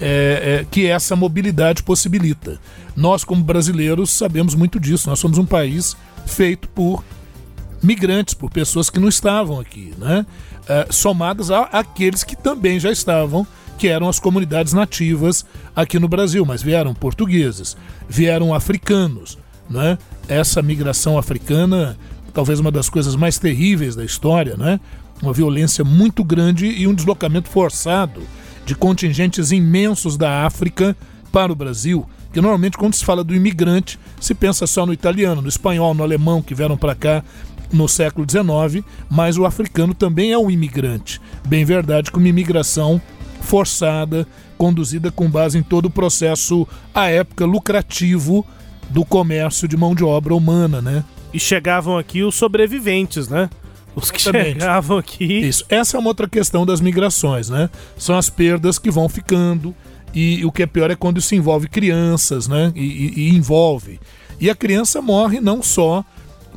[0.00, 2.58] é, é, que essa mobilidade possibilita.
[2.96, 5.08] Nós, como brasileiros, sabemos muito disso.
[5.08, 7.04] Nós somos um país feito por
[7.82, 10.24] migrantes, por pessoas que não estavam aqui, né?
[10.66, 13.46] É, somadas a aqueles que também já estavam,
[13.78, 17.76] que eram as comunidades nativas aqui no Brasil, mas vieram portugueses,
[18.08, 19.98] vieram africanos, né?
[20.28, 21.96] essa migração africana,
[22.32, 24.80] talvez uma das coisas mais terríveis da história, né?
[25.22, 28.22] Uma violência muito grande e um deslocamento forçado
[28.66, 30.96] de contingentes imensos da África
[31.30, 32.06] para o Brasil.
[32.32, 36.02] Que normalmente, quando se fala do imigrante, se pensa só no italiano, no espanhol, no
[36.02, 37.22] alemão que vieram para cá
[37.72, 41.20] no século XIX, mas o africano também é um imigrante.
[41.46, 43.00] Bem verdade, com uma imigração
[43.44, 44.26] forçada,
[44.58, 48.44] conduzida com base em todo o processo, à época, lucrativo
[48.90, 51.04] do comércio de mão de obra humana, né?
[51.32, 53.48] E chegavam aqui os sobreviventes, né?
[53.94, 54.52] Os que Exatamente.
[54.54, 55.24] chegavam aqui.
[55.24, 55.64] Isso.
[55.68, 57.70] Essa é uma outra questão das migrações, né?
[57.96, 59.74] São as perdas que vão ficando.
[60.12, 62.72] E o que é pior é quando isso envolve crianças, né?
[62.74, 64.00] E, e, e envolve.
[64.40, 66.04] E a criança morre não só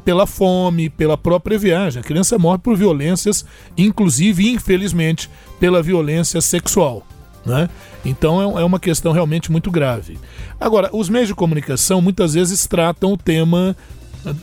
[0.08, 2.00] pela fome, pela própria viagem.
[2.00, 3.43] A criança morre por violências,
[3.78, 7.06] inclusive, infelizmente, pela violência sexual.
[7.46, 7.70] Né?
[8.06, 10.17] Então é, é uma questão realmente muito grave.
[10.58, 13.76] Agora, os meios de comunicação muitas vezes tratam o tema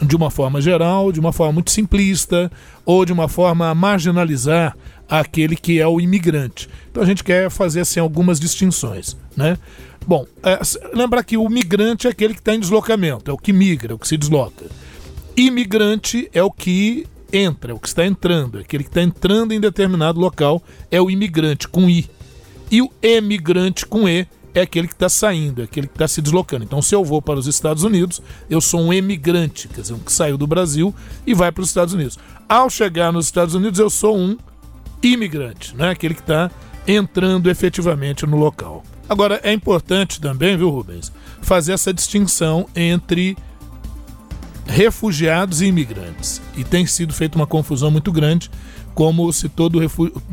[0.03, 2.53] de uma forma geral, de uma forma muito simplista,
[2.85, 4.77] ou de uma forma a marginalizar
[5.09, 6.69] aquele que é o imigrante.
[6.91, 9.17] Então a gente quer fazer assim, algumas distinções.
[9.35, 9.57] Né?
[10.07, 10.61] Bom, é,
[10.93, 13.95] lembrar que o migrante é aquele que está em deslocamento, é o que migra, é
[13.95, 14.67] o que se desloca.
[15.37, 19.53] Imigrante é o que entra, é o que está entrando, é aquele que está entrando
[19.53, 22.09] em determinado local, é o imigrante, com I.
[22.71, 26.23] E o emigrante com E é aquele que está saindo, é aquele que está se
[26.23, 26.65] deslocando.
[26.65, 29.99] Então, se eu vou para os Estados Unidos, eu sou um emigrante, quer dizer, um
[29.99, 30.95] que saiu do Brasil
[31.27, 32.17] e vai para os Estados Unidos.
[32.49, 34.39] Ao chegar nos Estados Unidos, eu sou um
[35.03, 35.91] imigrante, né?
[35.91, 36.51] aquele que está
[36.87, 38.85] entrando efetivamente no local.
[39.09, 43.37] Agora, é importante também, viu, Rubens, fazer essa distinção entre
[44.67, 46.41] refugiados e imigrantes.
[46.57, 48.51] E tem sido feita uma confusão muito grande,
[48.95, 49.81] como se todo,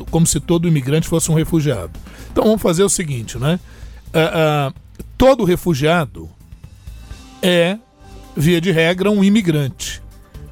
[0.10, 1.92] como se todo imigrante fosse um refugiado.
[2.32, 3.60] Então vamos fazer o seguinte, né?
[4.14, 6.30] Uh, uh, todo refugiado
[7.42, 7.78] é,
[8.36, 10.02] via de regra, um imigrante.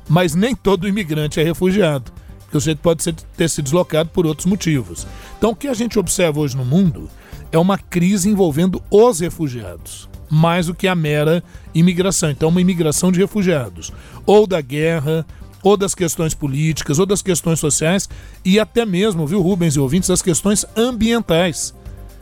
[0.08, 2.12] Mas nem todo imigrante é refugiado.
[2.40, 5.06] Porque o sujeito pode ser, ter se deslocado por outros motivos.
[5.38, 7.10] Então o que a gente observa hoje no mundo
[7.52, 12.30] é uma crise envolvendo os refugiados, mais do que a mera imigração.
[12.30, 13.92] Então, uma imigração de refugiados,
[14.26, 15.26] ou da guerra,
[15.62, 18.10] ou das questões políticas, ou das questões sociais,
[18.46, 21.74] e até mesmo, viu, Rubens e ouvintes, das questões ambientais.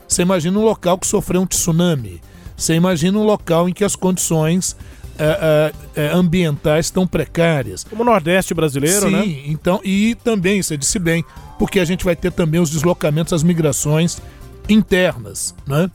[0.06, 2.20] Você imagina um local que sofreu um tsunami.
[2.56, 4.74] Você imagina um local em que as condições
[5.18, 7.84] é, é, ambientais estão precárias.
[7.84, 9.22] Como o Nordeste brasileiro, Sim, né?
[9.22, 11.24] Sim, então, e também, você disse bem,
[11.58, 14.20] porque a gente vai ter também os deslocamentos, as migrações
[14.68, 15.90] internas, né?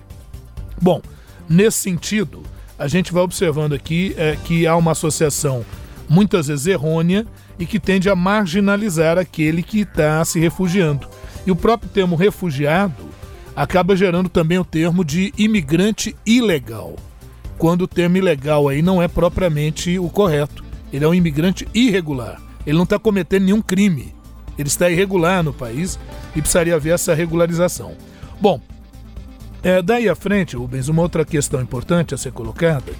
[0.81, 1.01] Bom,
[1.49, 2.43] nesse sentido,
[2.77, 5.65] a gente vai observando aqui é, que há uma associação
[6.09, 7.25] muitas vezes errônea
[7.57, 11.07] e que tende a marginalizar aquele que está se refugiando.
[11.45, 13.03] E o próprio termo refugiado
[13.55, 16.95] acaba gerando também o termo de imigrante ilegal,
[17.57, 20.63] quando o termo ilegal aí não é propriamente o correto.
[20.91, 22.41] Ele é um imigrante irregular.
[22.65, 24.13] Ele não está cometendo nenhum crime.
[24.57, 25.99] Ele está irregular no país
[26.35, 27.93] e precisaria haver essa regularização.
[28.39, 28.61] Bom,
[29.63, 32.91] é, daí à frente, Rubens, uma outra questão importante a ser colocada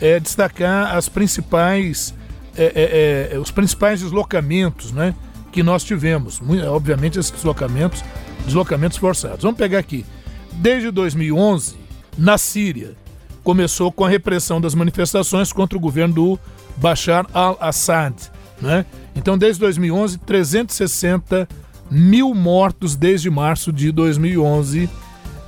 [0.00, 2.14] é destacar as principais,
[2.56, 5.14] é, é, é os principais deslocamentos né,
[5.50, 6.40] que nós tivemos.
[6.68, 8.02] Obviamente, esses deslocamentos
[8.44, 9.42] deslocamentos forçados.
[9.42, 10.04] Vamos pegar aqui.
[10.52, 11.76] Desde 2011,
[12.16, 12.94] na Síria,
[13.42, 16.38] começou com a repressão das manifestações contra o governo do
[16.76, 18.14] Bashar al-Assad.
[18.60, 18.84] Né?
[19.14, 21.48] Então, desde 2011, 360
[21.90, 24.88] mil mortos desde março de 2011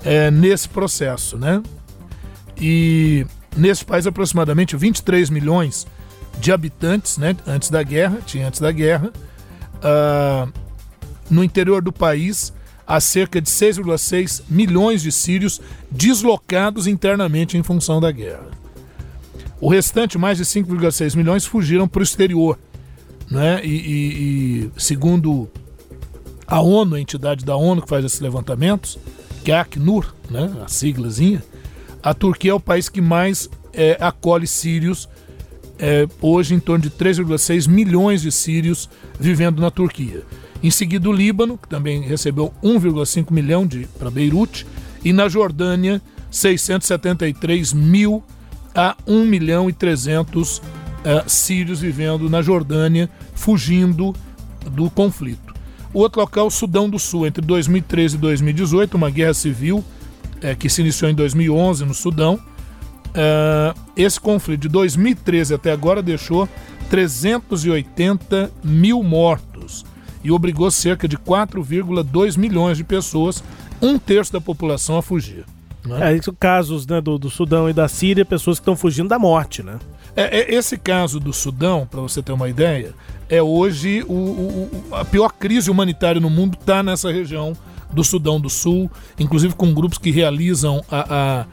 [0.05, 1.37] é, nesse processo.
[1.37, 1.63] Né?
[2.57, 5.87] E nesse país, aproximadamente 23 milhões
[6.39, 9.13] de habitantes né, antes da guerra, tinha antes da guerra.
[9.79, 10.53] Uh,
[11.29, 12.53] no interior do país,
[12.87, 15.61] há cerca de 6,6 milhões de sírios
[15.91, 18.51] deslocados internamente em função da guerra.
[19.61, 22.59] O restante, mais de 5,6 milhões, fugiram para o exterior.
[23.31, 23.65] Né?
[23.65, 25.49] E, e, e, segundo
[26.47, 28.99] a ONU, a entidade da ONU que faz esses levantamentos,
[29.45, 30.53] que é a Acnur, né?
[30.65, 31.43] a siglazinha,
[32.03, 35.09] a Turquia é o país que mais é, acolhe sírios,
[35.79, 40.23] é, hoje em torno de 3,6 milhões de sírios vivendo na Turquia.
[40.63, 44.67] Em seguida, o Líbano, que também recebeu 1,5 milhão para Beirute,
[45.05, 46.01] e na Jordânia,
[46.31, 48.23] 673 mil
[48.75, 50.63] há 1 milhão e 300 uh,
[51.27, 54.15] sírios vivendo na Jordânia, fugindo
[54.71, 55.52] do conflito.
[55.93, 59.85] O outro local, o Sudão do Sul, entre 2013 e 2018, uma guerra civil
[60.41, 62.35] é, que se iniciou em 2011 no Sudão.
[62.35, 66.49] Uh, esse conflito de 2013 até agora deixou
[66.89, 69.85] 380 mil mortos
[70.25, 73.45] e obrigou cerca de 4,2 milhões de pessoas,
[73.83, 75.45] um terço da população, a fugir.
[75.85, 76.13] Né?
[76.13, 79.19] É, isso, casos né, do, do Sudão e da Síria, pessoas que estão fugindo da
[79.19, 79.79] morte, né?
[80.15, 82.95] É, é, esse caso do Sudão, para você ter uma ideia,
[83.29, 87.55] é hoje o, o, a pior crise humanitária no mundo está nessa região
[87.93, 91.47] do Sudão do Sul, inclusive com grupos que realizam a,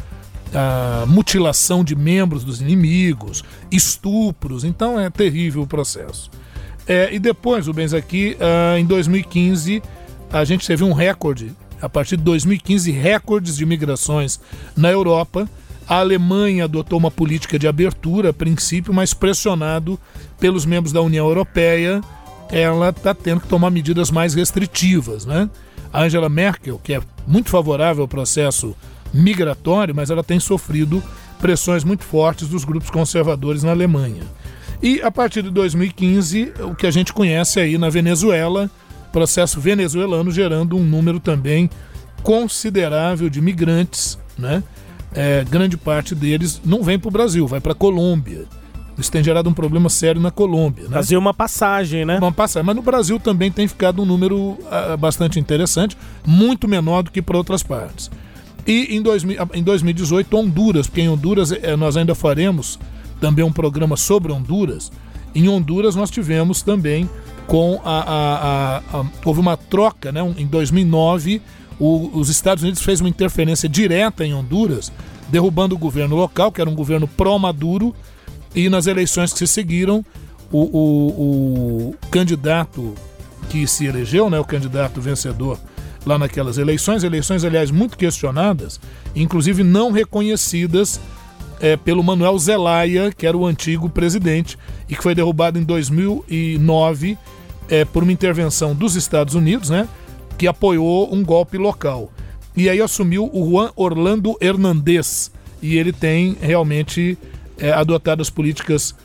[0.54, 6.30] a, a mutilação de membros dos inimigos, estupros, então é terrível o processo.
[6.88, 9.82] É, e depois, o Benz aqui, uh, em 2015,
[10.32, 14.40] a gente teve um recorde, a partir de 2015, recordes de migrações
[14.76, 15.50] na Europa.
[15.88, 20.00] A Alemanha adotou uma política de abertura, a princípio, mas pressionado
[20.40, 22.02] pelos membros da União Europeia,
[22.52, 25.50] ela está tendo que tomar medidas mais restritivas, né?
[25.92, 28.76] A Angela Merkel, que é muito favorável ao processo
[29.14, 31.02] migratório, mas ela tem sofrido
[31.40, 34.24] pressões muito fortes dos grupos conservadores na Alemanha.
[34.82, 38.70] E a partir de 2015, o que a gente conhece aí na Venezuela,
[39.12, 41.70] processo venezuelano gerando um número também
[42.24, 44.64] considerável de migrantes, né?
[45.12, 48.46] É, grande parte deles não vem para o Brasil, vai para a Colômbia.
[49.00, 50.84] Isso tem gerado um problema sério na Colômbia.
[50.84, 50.92] Né?
[50.92, 52.18] Fazer uma passagem, né?
[52.18, 52.66] Uma passagem.
[52.66, 57.22] Mas no Brasil também tem ficado um número uh, bastante interessante, muito menor do que
[57.22, 58.12] para outras partes.
[58.68, 62.78] E em, 2000, em 2018, Honduras, porque em Honduras eh, nós ainda faremos
[63.20, 64.92] também um programa sobre Honduras.
[65.34, 67.10] Em Honduras nós tivemos também
[67.48, 70.22] com a, a, a, a houve uma troca, né?
[70.38, 71.42] Em 2009
[71.80, 74.92] o, os Estados Unidos fez uma interferência direta em Honduras,
[75.30, 77.96] derrubando o governo local, que era um governo pró-Maduro,
[78.54, 80.04] e nas eleições que se seguiram,
[80.52, 82.96] o, o, o candidato
[83.50, 85.60] que se elegeu, né, o candidato vencedor
[86.06, 88.80] lá naquelas eleições, eleições, aliás, muito questionadas,
[89.16, 91.00] inclusive não reconhecidas
[91.60, 97.18] é, pelo Manuel Zelaya, que era o antigo presidente, e que foi derrubado em 2009
[97.70, 99.88] é, por uma intervenção dos Estados Unidos, né,
[100.38, 102.12] que apoiou um golpe local.
[102.56, 107.18] E aí assumiu o Juan Orlando Hernandez, e ele tem realmente
[107.58, 108.96] é, adotado as políticas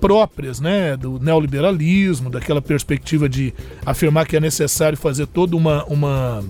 [0.00, 3.52] próprias né, do neoliberalismo, daquela perspectiva de
[3.84, 6.44] afirmar que é necessário fazer toda uma, uma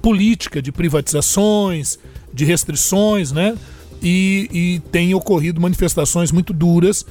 [0.00, 1.98] política de privatizações,
[2.32, 3.56] de restrições, né?
[4.02, 7.06] E, e tem ocorrido manifestações muito duras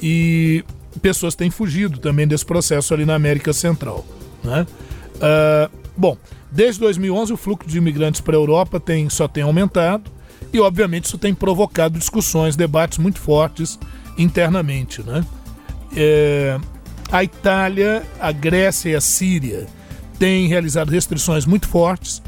[0.00, 0.64] e
[1.02, 4.06] pessoas têm fugido também desse processo ali na América Central.
[4.44, 4.66] Né?
[5.16, 6.16] Uh, bom,
[6.50, 10.10] desde 2011 o fluxo de imigrantes para a Europa tem, só tem aumentado
[10.52, 13.78] e, obviamente, isso tem provocado discussões, debates muito fortes
[14.16, 15.02] internamente.
[15.02, 15.24] Né?
[15.96, 16.58] É,
[17.10, 19.66] a Itália, a Grécia e a Síria
[20.18, 22.22] têm realizado restrições muito fortes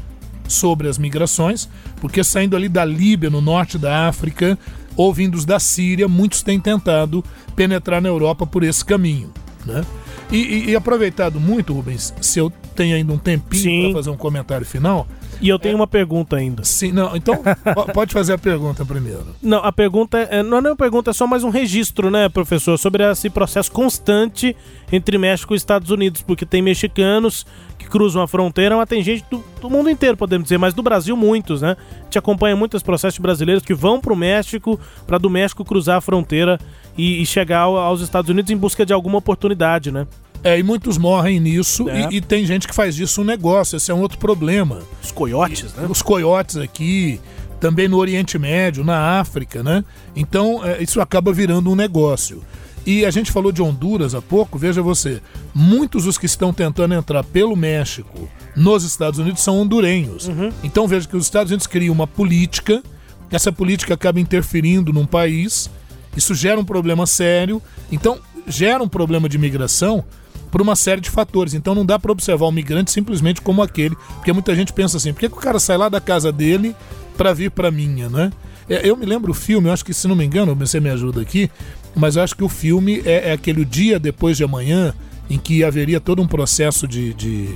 [0.49, 1.69] sobre as migrações,
[2.01, 4.57] porque saindo ali da Líbia, no norte da África,
[4.95, 7.23] ou vindos da Síria, muitos têm tentado
[7.55, 9.31] penetrar na Europa por esse caminho.
[9.65, 9.85] Né?
[10.31, 14.17] E, e, e aproveitado muito, Rubens, se eu tenho ainda um tempinho para fazer um
[14.17, 15.07] comentário final,
[15.41, 15.75] e eu tenho é...
[15.75, 16.63] uma pergunta ainda.
[16.63, 17.41] Sim, não, então
[17.93, 19.35] pode fazer a pergunta primeiro.
[19.41, 22.77] Não, a pergunta é, não é uma pergunta, é só mais um registro, né, professor,
[22.77, 24.55] sobre esse processo constante
[24.91, 27.45] entre México e Estados Unidos, porque tem mexicanos
[27.77, 30.83] que cruzam a fronteira, mas tem gente do, do mundo inteiro, podemos dizer, mas do
[30.83, 31.77] Brasil muitos, né?
[32.01, 35.97] A gente acompanha muitos processos brasileiros que vão para o México, para do México cruzar
[35.97, 36.59] a fronteira
[36.97, 40.05] e, e chegar aos Estados Unidos em busca de alguma oportunidade, né?
[40.43, 42.09] É, e muitos morrem nisso é.
[42.11, 44.79] e, e, tem gente que faz disso um negócio, esse é um outro problema.
[45.03, 45.87] Os coiotes, e, né?
[45.89, 47.19] Os coiotes aqui,
[47.59, 49.83] também no Oriente Médio, na África, né?
[50.15, 52.41] Então, é, isso acaba virando um negócio.
[52.85, 55.21] E a gente falou de Honduras há pouco, veja você,
[55.53, 60.27] muitos dos que estão tentando entrar pelo México nos Estados Unidos são hondurenhos.
[60.27, 60.51] Uhum.
[60.63, 62.81] Então veja que os Estados Unidos criam uma política,
[63.29, 65.69] essa política acaba interferindo num país,
[66.15, 70.03] isso gera um problema sério, então gera um problema de imigração
[70.51, 71.53] por uma série de fatores.
[71.53, 75.13] Então não dá para observar o migrante simplesmente como aquele, porque muita gente pensa assim:
[75.13, 76.75] por que, que o cara sai lá da casa dele
[77.17, 78.31] para vir para minha, né?
[78.69, 80.89] É, eu me lembro o filme, eu acho que se não me engano, você me
[80.89, 81.49] ajuda aqui,
[81.95, 84.93] mas eu acho que o filme é, é aquele dia depois de amanhã
[85.29, 87.49] em que haveria todo um processo de, de,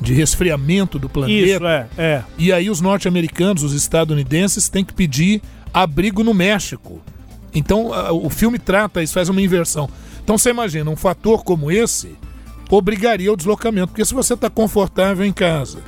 [0.00, 1.46] de resfriamento do planeta.
[1.46, 2.22] Isso, é, é.
[2.36, 5.42] E aí os norte-americanos, os estadunidenses, têm que pedir
[5.72, 7.00] abrigo no México.
[7.54, 9.88] Então o filme trata isso, faz uma inversão.
[10.22, 12.16] Então você imagina, um fator como esse
[12.70, 15.78] obrigaria o deslocamento, porque se você está confortável em casa,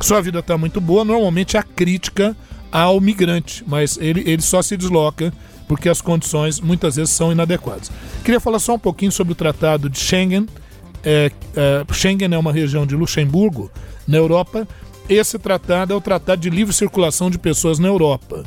[0.00, 2.36] sua vida está muito boa, normalmente a crítica
[2.70, 5.32] ao migrante, mas ele, ele só se desloca
[5.68, 7.90] porque as condições muitas vezes são inadequadas.
[8.24, 10.46] Queria falar só um pouquinho sobre o Tratado de Schengen.
[11.04, 13.70] É, é, Schengen é uma região de Luxemburgo,
[14.06, 14.66] na Europa.
[15.08, 18.44] Esse tratado é o Tratado de Livre Circulação de Pessoas na Europa.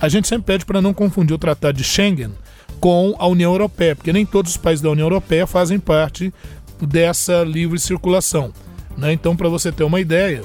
[0.00, 2.32] A gente sempre pede para não confundir o Tratado de Schengen
[2.80, 6.32] com a União Europeia, porque nem todos os países da União Europeia fazem parte
[6.80, 8.52] dessa livre circulação.
[8.96, 9.12] Né?
[9.12, 10.42] Então, para você ter uma ideia,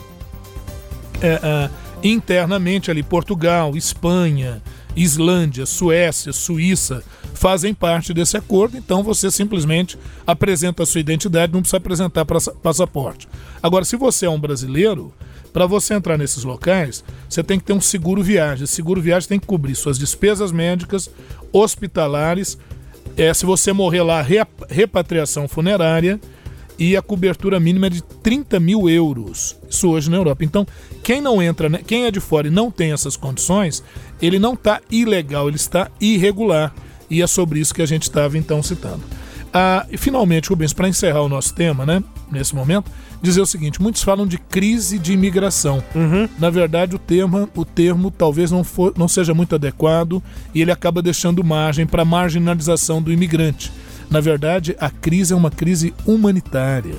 [1.22, 1.70] é, é,
[2.04, 4.62] internamente ali Portugal, Espanha,
[4.96, 7.04] Islândia, Suécia, Suíça
[7.34, 13.28] fazem parte desse acordo, então você simplesmente apresenta a sua identidade, não precisa apresentar passaporte.
[13.62, 15.14] Agora, se você é um brasileiro,
[15.54, 18.64] para você entrar nesses locais, você tem que ter um seguro viagem.
[18.64, 21.10] Esse seguro viagem tem que cobrir suas despesas médicas,
[21.54, 22.58] hospitalares,
[23.16, 24.26] é, se você morrer lá,
[24.68, 26.20] repatriação funerária
[26.80, 29.56] e a cobertura mínima é de 30 mil euros.
[29.70, 30.44] Isso hoje na Europa.
[30.44, 30.66] Então,
[31.04, 33.84] quem não entra, né, quem é de fora e não tem essas condições,
[34.22, 36.74] ele não está ilegal, ele está irregular.
[37.10, 39.02] E é sobre isso que a gente estava então citando.
[39.54, 42.04] Ah, e finalmente, Rubens, para encerrar o nosso tema, né,
[42.34, 45.84] nesse momento, dizer o seguinte: muitos falam de crise de imigração.
[45.96, 46.28] Uhum.
[46.38, 50.22] Na verdade, o termo, o termo talvez não, for, não seja muito adequado
[50.54, 53.72] e ele acaba deixando margem para a marginalização do imigrante.
[54.10, 56.96] Na verdade, a crise é uma crise humanitária.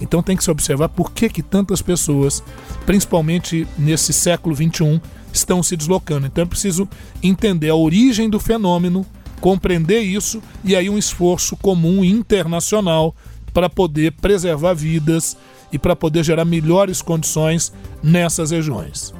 [0.00, 2.42] Então tem que se observar por que, que tantas pessoas,
[2.84, 5.00] principalmente nesse século XXI,
[5.32, 6.26] estão se deslocando.
[6.26, 6.88] Então é preciso
[7.22, 9.06] entender a origem do fenômeno
[9.42, 13.12] compreender isso e aí um esforço comum internacional
[13.52, 15.36] para poder preservar vidas
[15.72, 17.72] e para poder gerar melhores condições
[18.02, 19.14] nessas regiões.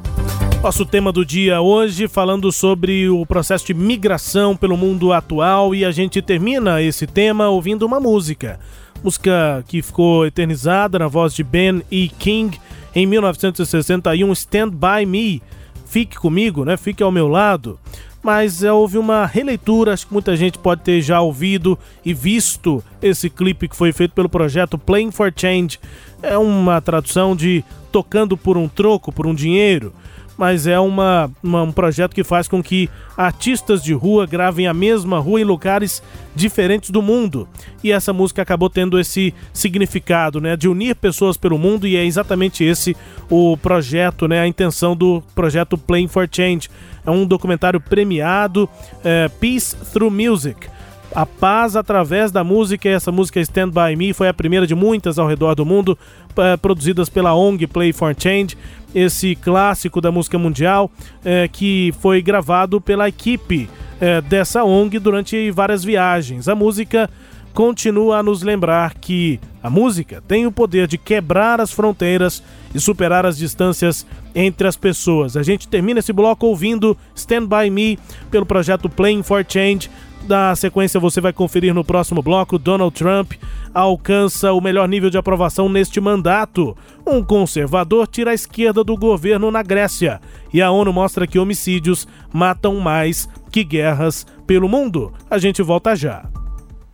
[0.62, 5.85] Nosso tema do dia hoje falando sobre o processo de migração pelo mundo atual e
[5.85, 8.61] a gente termina esse tema ouvindo uma música.
[9.03, 12.09] Música que ficou eternizada na voz de Ben E.
[12.09, 12.61] King
[12.95, 15.43] em 1961, Stand By Me.
[15.85, 16.76] Fique comigo, né?
[16.76, 17.78] Fique ao meu lado
[18.23, 23.29] mas houve uma releitura, acho que muita gente pode ter já ouvido e visto esse
[23.29, 25.81] clipe que foi feito pelo projeto Playing for Change.
[26.23, 29.93] É uma tradução de tocando por um troco, por um dinheiro
[30.37, 34.74] mas é uma, uma, um projeto que faz com que artistas de rua gravem a
[34.74, 36.03] mesma rua em lugares
[36.35, 37.49] diferentes do mundo.
[37.83, 42.05] E essa música acabou tendo esse significado, né, de unir pessoas pelo mundo e é
[42.05, 42.97] exatamente esse
[43.30, 46.68] o projeto, né, a intenção do projeto Playing for Change.
[47.05, 48.68] É um documentário premiado,
[49.05, 50.68] é, Peace Through Music
[51.15, 52.89] a paz através da música.
[52.89, 55.99] Essa música Stand By Me foi a primeira de muitas ao redor do mundo,
[56.37, 58.57] é, produzidas pela ONG Play for Change.
[58.95, 60.91] Esse clássico da música mundial
[61.25, 63.69] é, que foi gravado pela equipe
[64.01, 66.49] é, dessa ONG durante várias viagens.
[66.49, 67.09] A música
[67.55, 72.43] continua a nos lembrar que a música tem o poder de quebrar as fronteiras
[72.75, 75.37] e superar as distâncias entre as pessoas.
[75.37, 77.99] A gente termina esse bloco ouvindo Stand By Me
[78.31, 79.91] pelo projeto Playing for Change
[80.23, 83.33] da sequência, você vai conferir no próximo bloco: Donald Trump
[83.75, 86.77] alcança o melhor nível de aprovação neste mandato.
[87.07, 90.20] Um conservador tira a esquerda do governo na Grécia.
[90.53, 95.12] E a ONU mostra que homicídios matam mais que guerras pelo mundo.
[95.31, 96.25] A gente volta já.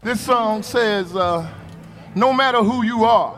[0.03, 1.45] This song says, uh,
[2.14, 3.35] no matter who you are,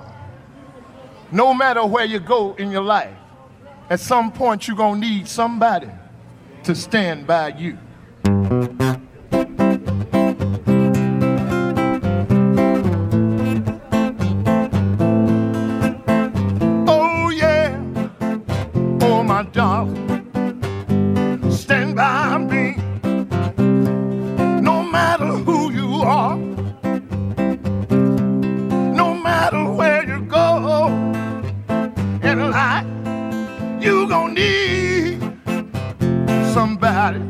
[1.33, 3.17] no matter where you go in your life,
[3.89, 5.89] at some point you're gonna need somebody
[6.65, 7.79] to stand by you.
[36.81, 37.30] Somebody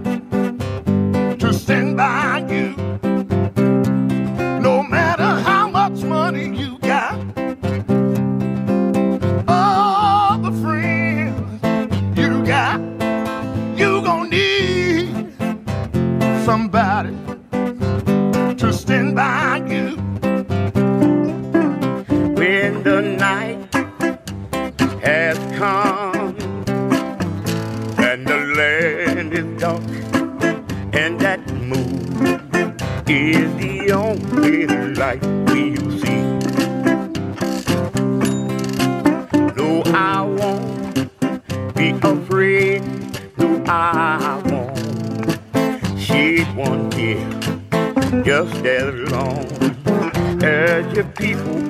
[35.01, 36.23] light we'll see.
[39.57, 42.83] No, I won't be afraid.
[43.39, 44.43] No, I
[46.11, 47.31] need one here
[48.25, 49.47] just as long
[50.43, 51.70] as your people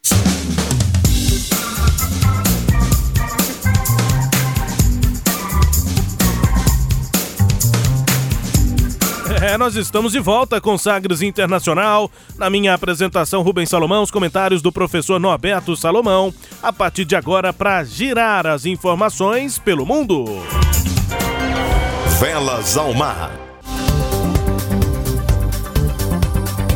[9.51, 12.09] É, nós estamos de volta com Sagres Internacional.
[12.37, 16.33] Na minha apresentação, Rubens Salomão, os comentários do professor Norberto Salomão.
[16.63, 20.23] A partir de agora, para girar as informações pelo mundo.
[22.17, 23.29] Velas ao mar.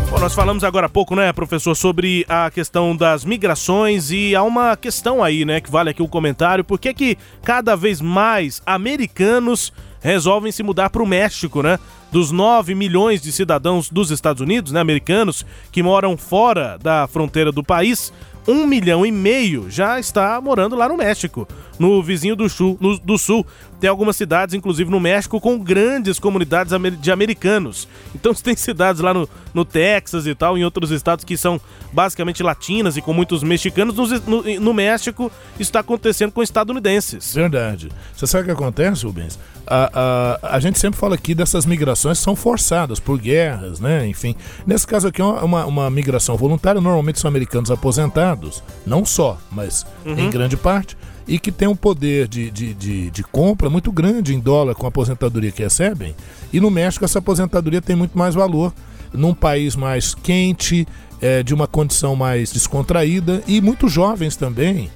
[0.09, 4.43] Bom, nós falamos agora há pouco, né, professor, sobre a questão das migrações e há
[4.43, 6.61] uma questão aí, né, que vale aqui o comentário.
[6.61, 9.71] Por que que cada vez mais americanos
[10.05, 11.80] resolvem se mudar para o México, né?
[12.16, 17.51] Dos 9 milhões de cidadãos dos Estados Unidos, né, americanos, que moram fora da fronteira
[17.51, 18.13] do país,
[18.47, 21.45] um milhão e meio já está morando lá no México,
[21.78, 23.45] no vizinho do sul, no, do sul.
[23.80, 27.88] Tem algumas cidades, inclusive no México, com grandes comunidades de americanos.
[28.13, 31.59] Então tem cidades lá no, no Texas e tal, em outros estados que são
[31.91, 33.95] basicamente latinas e com muitos mexicanos.
[33.95, 34.07] No,
[34.41, 37.34] no, no México, está acontecendo com estadunidenses.
[37.34, 37.89] Verdade.
[38.15, 39.38] Você sabe o que acontece, Rubens?
[39.67, 44.07] A, a, a gente sempre fala aqui dessas migrações são forçadas por guerras, né?
[44.07, 49.38] Enfim, nesse caso aqui é uma, uma migração voluntária, normalmente são americanos aposentados, não só,
[49.51, 50.19] mas uhum.
[50.19, 50.95] em grande parte,
[51.28, 54.86] e que tem um poder de, de, de, de, compra muito grande em dólar com
[54.86, 56.15] a aposentadoria que recebem.
[56.53, 58.73] E no México essa aposentadoria tem muito mais valor.
[59.11, 60.86] Num país mais quente,
[61.21, 64.89] é, de uma condição mais descontraída e muito jovens também.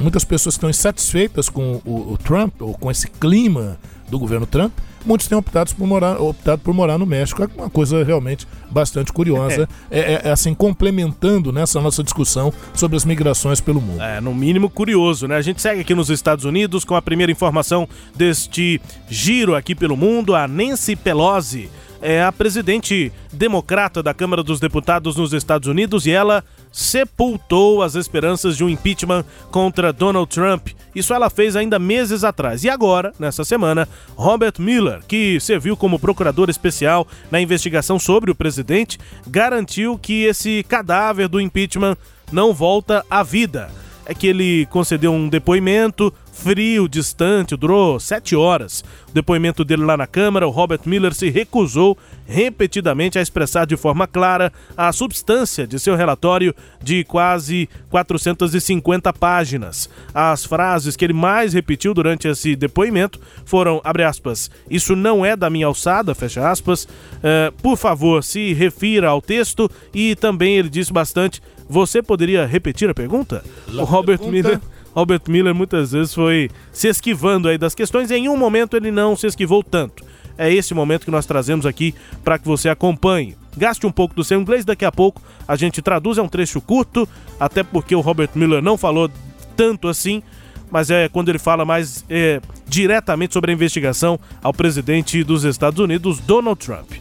[0.00, 4.72] Muitas pessoas estão insatisfeitas com o, o Trump, ou com esse clima do governo Trump,
[5.08, 7.42] muitos têm optado por morar, optado por morar no México.
[7.42, 9.66] É uma coisa realmente bastante curiosa.
[9.90, 14.02] É, é, é assim, complementando nessa nossa discussão sobre as migrações pelo mundo.
[14.02, 15.36] É, no mínimo curioso, né?
[15.36, 19.96] A gente segue aqui nos Estados Unidos com a primeira informação deste giro aqui pelo
[19.96, 20.34] mundo.
[20.34, 21.70] A Nancy Pelosi
[22.00, 27.94] é a presidente democrata da Câmara dos Deputados nos Estados Unidos e ela sepultou as
[27.94, 30.68] esperanças de um impeachment contra Donald Trump.
[30.94, 32.64] Isso ela fez ainda meses atrás.
[32.64, 38.34] E agora, nessa semana, Robert Miller, que serviu como procurador especial na investigação sobre o
[38.34, 41.96] presidente, garantiu que esse cadáver do impeachment
[42.30, 43.70] não volta à vida.
[44.06, 48.84] É que ele concedeu um depoimento frio, distante, durou sete horas.
[49.08, 53.76] O depoimento dele lá na Câmara, o Robert Miller se recusou repetidamente a expressar de
[53.76, 59.90] forma clara a substância de seu relatório de quase 450 páginas.
[60.14, 65.34] As frases que ele mais repetiu durante esse depoimento foram, abre aspas, isso não é
[65.34, 70.68] da minha alçada, fecha aspas, uh, por favor, se refira ao texto e também ele
[70.68, 73.44] disse bastante, você poderia repetir a pergunta?
[73.68, 74.30] La o Robert pergunta...
[74.30, 74.60] Miller
[74.94, 79.16] Robert Miller muitas vezes foi se esquivando aí das questões em um momento ele não
[79.16, 80.04] se esquivou tanto.
[80.36, 83.36] É esse momento que nós trazemos aqui para que você acompanhe.
[83.56, 86.60] Gaste um pouco do seu inglês, daqui a pouco a gente traduz, é um trecho
[86.60, 87.08] curto,
[87.40, 89.10] até porque o Robert Miller não falou
[89.56, 90.22] tanto assim,
[90.70, 95.80] mas é quando ele fala mais é, diretamente sobre a investigação ao presidente dos Estados
[95.80, 96.92] Unidos, Donald Trump.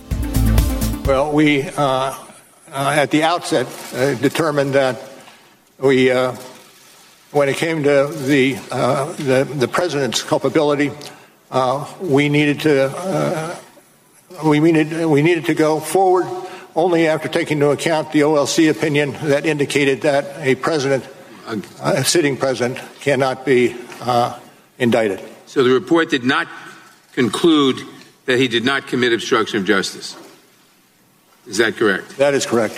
[1.05, 2.13] Well, we uh,
[2.71, 4.97] uh, at the outset uh, determined that
[5.79, 6.33] we uh,
[7.38, 10.91] when it came to the, uh, the, the, president's culpability,
[11.51, 13.55] uh, we needed to uh,
[14.43, 16.25] we needed we needed to go forward
[16.75, 21.07] only after taking into account the OLC opinion that indicated that a president,
[21.81, 24.38] a sitting president, cannot be uh,
[24.79, 25.21] indicted.
[25.45, 26.47] So the report did not
[27.13, 27.77] conclude
[28.25, 30.17] that he did not commit obstruction of justice.
[31.45, 32.17] Is that correct?
[32.17, 32.75] That is correct.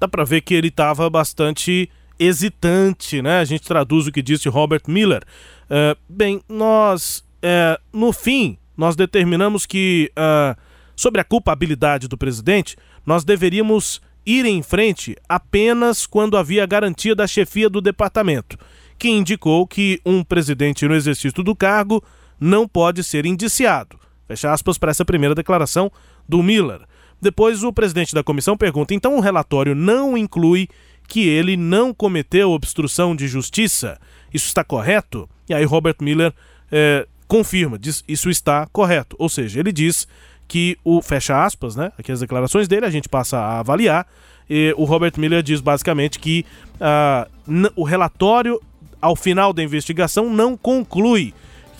[0.00, 1.88] Dá para ver que ele estava bastante
[2.22, 3.38] hesitante, né?
[3.38, 5.22] A gente traduz o que disse Robert Miller.
[5.64, 10.58] Uh, bem, nós, uh, no fim, nós determinamos que, uh,
[10.94, 17.26] sobre a culpabilidade do presidente, nós deveríamos ir em frente apenas quando havia garantia da
[17.26, 18.56] chefia do departamento
[19.02, 22.00] que indicou que um presidente no exercício do cargo
[22.38, 23.98] não pode ser indiciado.
[24.28, 25.90] Fecha aspas para essa primeira declaração
[26.28, 26.82] do Miller.
[27.20, 30.68] Depois, o presidente da comissão pergunta: então o relatório não inclui
[31.08, 33.98] que ele não cometeu obstrução de justiça?
[34.32, 35.28] Isso está correto?
[35.48, 36.32] E aí, Robert Miller
[36.70, 39.16] é, confirma, diz isso está correto.
[39.18, 40.06] Ou seja, ele diz
[40.48, 41.92] que o fecha aspas, né?
[41.98, 44.06] Aqui as declarações dele, a gente passa a avaliar.
[44.48, 46.44] E o Robert Miller diz basicamente que
[46.74, 48.60] uh, o relatório,
[49.00, 51.32] ao final da investigação, não conclui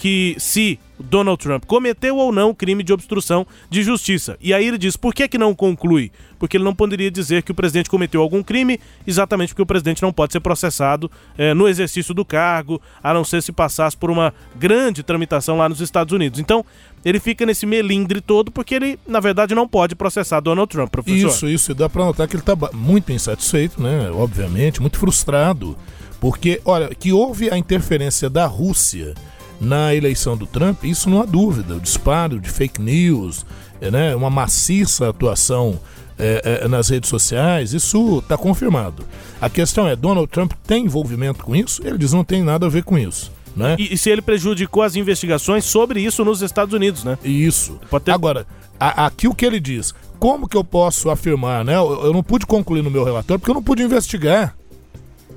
[0.03, 4.37] que se Donald Trump cometeu ou não crime de obstrução de justiça.
[4.41, 6.11] E aí ele diz: por que, que não conclui?
[6.41, 10.03] Porque ele não poderia dizer que o presidente cometeu algum crime, exatamente porque o presidente
[10.03, 14.11] não pode ser processado eh, no exercício do cargo, a não ser se passasse por
[14.11, 16.41] uma grande tramitação lá nos Estados Unidos.
[16.41, 16.65] Então,
[17.05, 21.29] ele fica nesse melindre todo porque ele, na verdade, não pode processar Donald Trump, professor.
[21.29, 21.71] Isso, isso.
[21.71, 24.11] E dá para notar que ele está muito insatisfeito, né?
[24.11, 25.77] Obviamente, muito frustrado.
[26.19, 29.15] Porque, olha, que houve a interferência da Rússia
[29.63, 31.77] na eleição do Trump, isso não há dúvida.
[31.77, 33.47] O disparo de fake news,
[33.81, 35.79] é, né, uma maciça atuação
[36.19, 39.05] é, é, nas redes sociais, isso está confirmado.
[39.41, 41.81] A questão é: Donald Trump tem envolvimento com isso?
[41.85, 43.33] Ele diz não tem nada a ver com isso.
[43.55, 43.77] Né?
[43.79, 47.19] E, e se ele prejudicou as investigações sobre isso nos Estados Unidos, né?
[47.23, 47.79] Isso.
[48.03, 48.13] Ter...
[48.13, 48.47] Agora,
[48.81, 51.77] a, aqui o que ele diz, como que eu posso afirmar, né?
[51.77, 54.57] Eu, eu, não pude concluir no meu relatório porque eu não pude investigar.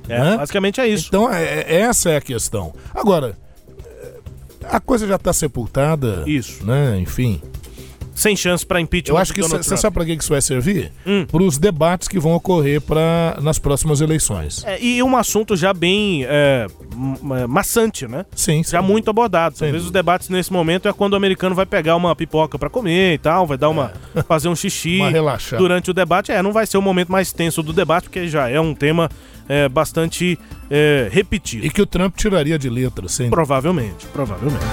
[0.07, 0.37] É, né?
[0.37, 1.07] basicamente é isso.
[1.09, 2.73] Então, é, é essa é a questão.
[2.93, 3.37] Agora,
[4.69, 6.23] a coisa já está sepultada.
[6.25, 6.65] Isso.
[6.65, 6.97] Né?
[6.99, 7.41] Enfim.
[8.15, 9.13] Sem chance para impeachment.
[9.13, 10.89] Eu acho que você sabe para que isso vai servir?
[11.05, 11.25] Hum.
[11.29, 14.63] Para os debates que vão ocorrer pra, nas próximas eleições.
[14.65, 16.65] É, e um assunto já bem é,
[17.41, 18.25] é maçante, né?
[18.33, 18.63] Sim.
[18.63, 18.87] Já sim.
[18.87, 19.55] muito abordado.
[19.55, 22.69] Às vezes os debates nesse momento é quando o americano vai pegar uma pipoca para
[22.69, 23.91] comer e tal, vai dar uma.
[24.15, 24.23] É.
[24.23, 24.95] fazer um xixi.
[25.01, 25.59] uma relaxar.
[25.59, 26.31] Durante o debate.
[26.31, 29.09] É, não vai ser o momento mais tenso do debate, porque já é um tema
[29.47, 30.37] é, bastante
[30.69, 31.65] é, repetido.
[31.65, 33.29] E que o Trump tiraria de letra, sim.
[33.29, 34.65] Provavelmente, provavelmente.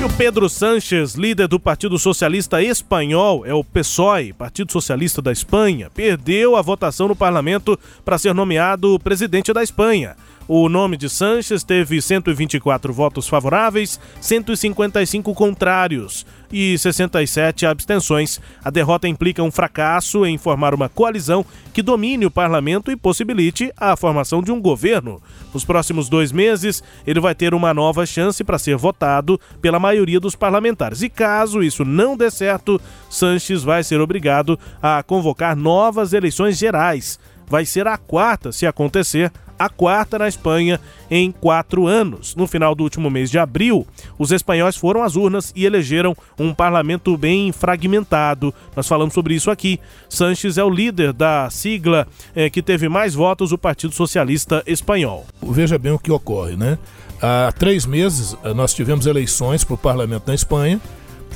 [0.00, 5.32] E o Pedro Sánchez, líder do Partido Socialista Espanhol, é o PSOE, Partido Socialista da
[5.32, 10.14] Espanha, perdeu a votação no parlamento para ser nomeado presidente da Espanha.
[10.50, 18.40] O nome de Sanches teve 124 votos favoráveis, 155 contrários e 67 abstenções.
[18.64, 21.44] A derrota implica um fracasso em formar uma coalizão
[21.74, 25.20] que domine o parlamento e possibilite a formação de um governo.
[25.52, 30.18] Nos próximos dois meses, ele vai ter uma nova chance para ser votado pela maioria
[30.18, 31.02] dos parlamentares.
[31.02, 32.80] E caso isso não dê certo,
[33.10, 37.18] Sanches vai ser obrigado a convocar novas eleições gerais.
[37.48, 40.80] Vai ser a quarta, se acontecer, a quarta na Espanha
[41.10, 42.36] em quatro anos.
[42.36, 43.86] No final do último mês de abril,
[44.18, 48.54] os espanhóis foram às urnas e elegeram um parlamento bem fragmentado.
[48.76, 49.80] Nós falamos sobre isso aqui.
[50.08, 55.26] Sanches é o líder da sigla eh, que teve mais votos, o Partido Socialista Espanhol.
[55.42, 56.78] Veja bem o que ocorre, né?
[57.20, 60.80] Há três meses eh, nós tivemos eleições para o parlamento na Espanha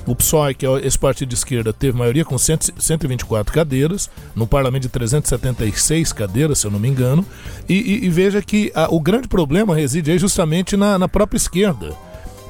[0.06, 4.82] o PSOE, que é esse partido de esquerda, teve maioria com 124 cadeiras, no parlamento
[4.82, 7.24] de 376 cadeiras, se eu não me engano.
[7.68, 11.36] E, e, e veja que a, o grande problema reside aí justamente na, na própria
[11.36, 11.94] esquerda.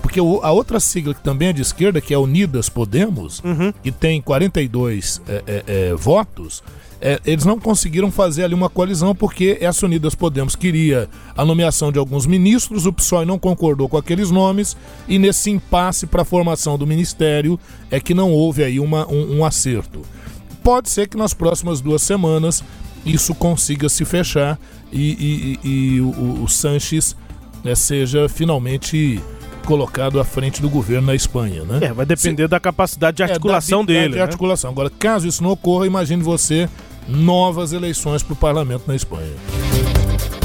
[0.00, 3.72] Porque a outra sigla que também é de esquerda, que é Unidas Podemos, uhum.
[3.82, 6.62] que tem 42 é, é, é, votos,
[7.05, 11.90] é, eles não conseguiram fazer ali uma coalizão porque essa Unidas Podemos queria a nomeação
[11.90, 14.76] de alguns ministros, o PSOE não concordou com aqueles nomes
[15.09, 17.59] e nesse impasse para a formação do ministério
[17.90, 20.03] é que não houve aí uma, um, um acerto.
[20.62, 22.62] Pode ser que nas próximas duas semanas
[23.05, 24.57] isso consiga se fechar
[24.92, 27.16] e, e, e o, o Sanches
[27.64, 29.20] né, seja finalmente
[29.66, 31.78] colocado à frente do governo na Espanha, né?
[31.82, 34.05] É, vai depender Se, da capacidade de articulação é, da, dele.
[34.05, 34.22] De, de né?
[34.22, 34.70] articulação.
[34.70, 36.68] Agora, caso isso não ocorra, imagine você
[37.09, 39.32] novas eleições para o parlamento na Espanha.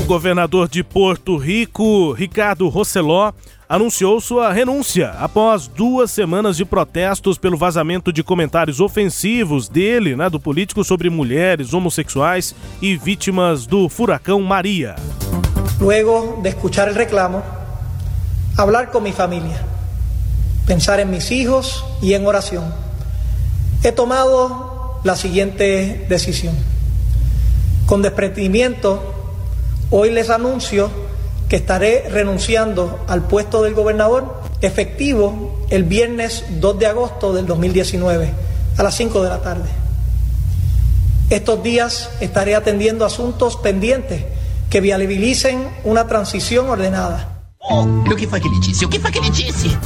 [0.01, 3.33] O governador de Porto Rico, Ricardo Rosselló,
[3.67, 10.29] anunciou sua renúncia após duas semanas de protestos pelo vazamento de comentários ofensivos dele, né,
[10.29, 14.95] do político, sobre mulheres, homossexuais e vítimas do furacão Maria.
[15.79, 17.43] Luego de escuchar el reclamo,
[18.57, 19.63] hablar con mi familia,
[20.65, 22.73] pensar en mis hijos y en oración,
[23.83, 24.66] he tomado
[25.07, 26.53] la siguiente decisión.
[27.87, 29.01] Con desprendimiento,
[29.89, 30.91] hoy les anuncio
[31.47, 38.29] que estaré renunciando al puesto del gobernador efectivo el viernes 2 de agosto del 2019
[38.77, 39.69] a las 5 de la tarde.
[41.29, 44.25] Estos días estaré atendiendo asuntos pendientes
[44.69, 47.43] que viabilicen una transición ordenada.
[47.59, 49.77] Oh, ele disse?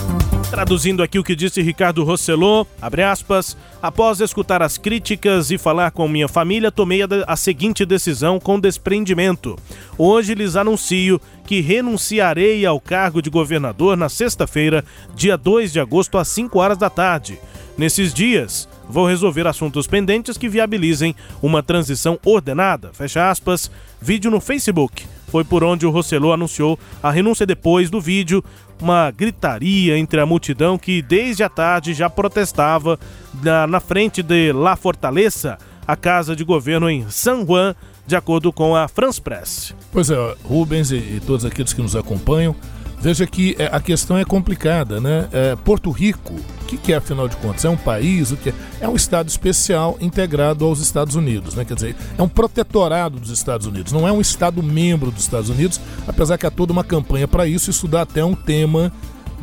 [0.51, 5.91] Traduzindo aqui o que disse Ricardo Rosselot, abre aspas, após escutar as críticas e falar
[5.91, 9.57] com minha família, tomei a, a, seguinte decisão com desprendimento.
[9.97, 14.83] Hoje lhes anuncio que renunciarei ao cargo de governador na sexta-feira,
[15.15, 17.39] dia 2 de agosto, às 5 horas da tarde.
[17.77, 22.91] Nesses dias, vou resolver assuntos pendentes que viabilizem uma transição ordenada.
[22.91, 23.71] Fecha aspas.
[24.01, 25.05] Vídeo no Facebook.
[25.31, 28.43] Foi por onde o Rosselot anunciou a renúncia depois do vídeo
[28.81, 32.99] uma gritaria entre a multidão que desde a tarde já protestava
[33.41, 35.57] na, na frente de La Fortaleza,
[35.87, 37.73] a casa de governo em San Juan,
[38.05, 39.73] de acordo com a France Press.
[39.91, 42.53] Pois é, Rubens e, e todos aqueles que nos acompanham,
[42.99, 45.29] veja que é, a questão é complicada, né?
[45.31, 46.35] É, Porto Rico,
[46.71, 47.65] que, que, é afinal de contas?
[47.65, 48.31] É um país?
[48.31, 48.53] O que é?
[48.81, 51.65] é um estado especial integrado aos Estados Unidos, né?
[51.65, 55.49] Quer dizer, é um protetorado dos Estados Unidos, não é um estado membro dos Estados
[55.49, 58.91] Unidos, apesar que há toda uma campanha para isso, isso dá até um tema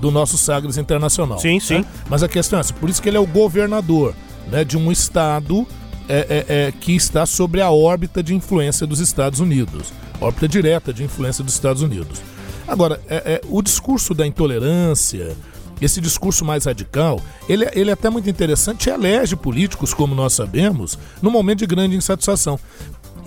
[0.00, 1.38] do nosso Sagres Internacional.
[1.38, 1.78] Sim, sim.
[1.78, 1.84] Né?
[2.08, 4.14] Mas a questão é essa, por isso que ele é o governador
[4.50, 5.66] né, de um estado
[6.08, 10.92] é, é, é, que está sobre a órbita de influência dos Estados Unidos, órbita direta
[10.92, 12.22] de influência dos Estados Unidos.
[12.66, 15.36] Agora, é, é, o discurso da intolerância,
[15.80, 20.32] esse discurso mais radical, ele, ele é até muito interessante e elege políticos, como nós
[20.32, 22.58] sabemos, no momento de grande insatisfação.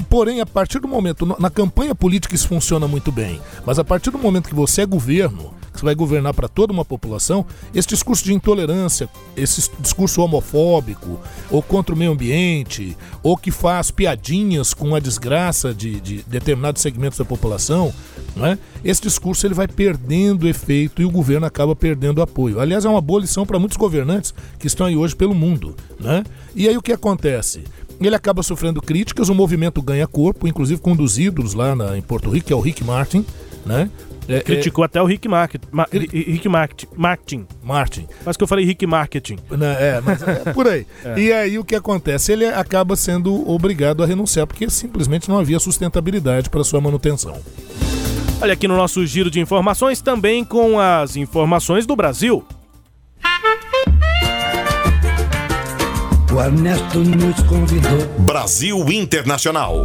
[0.10, 4.10] Porém, a partir do momento, na campanha política isso funciona muito bem, mas a partir
[4.10, 8.24] do momento que você é governo, que vai governar para toda uma população, esse discurso
[8.24, 11.20] de intolerância, esse discurso homofóbico,
[11.50, 16.82] ou contra o meio ambiente, ou que faz piadinhas com a desgraça de, de determinados
[16.82, 17.94] segmentos da população,
[18.38, 18.58] é?
[18.84, 22.60] esse discurso ele vai perdendo efeito e o governo acaba perdendo apoio.
[22.60, 25.76] Aliás, é uma boa lição para muitos governantes que estão aí hoje pelo mundo.
[26.00, 26.24] Né?
[26.56, 27.64] E aí o que acontece?
[28.00, 31.98] Ele acaba sofrendo críticas, o movimento ganha corpo, inclusive com um dos ídolos lá na,
[31.98, 33.24] em Porto Rico, que é o Rick Martin,
[33.66, 33.90] né?
[34.32, 34.86] É, Criticou é...
[34.86, 37.46] até o Rick, Market, Ma, Rick Market, Martin.
[37.64, 38.08] Martin.
[38.26, 39.38] Mas que eu falei Rick Marketing.
[39.50, 40.86] Não, é, mas é por aí.
[41.04, 41.20] é.
[41.20, 42.32] E aí o que acontece?
[42.32, 47.38] Ele acaba sendo obrigado a renunciar, porque simplesmente não havia sustentabilidade para sua manutenção.
[48.42, 52.44] Olha aqui no nosso giro de informações, também com as informações do Brasil.
[56.34, 58.08] O Ernesto nos convidou.
[58.26, 59.84] Brasil Internacional.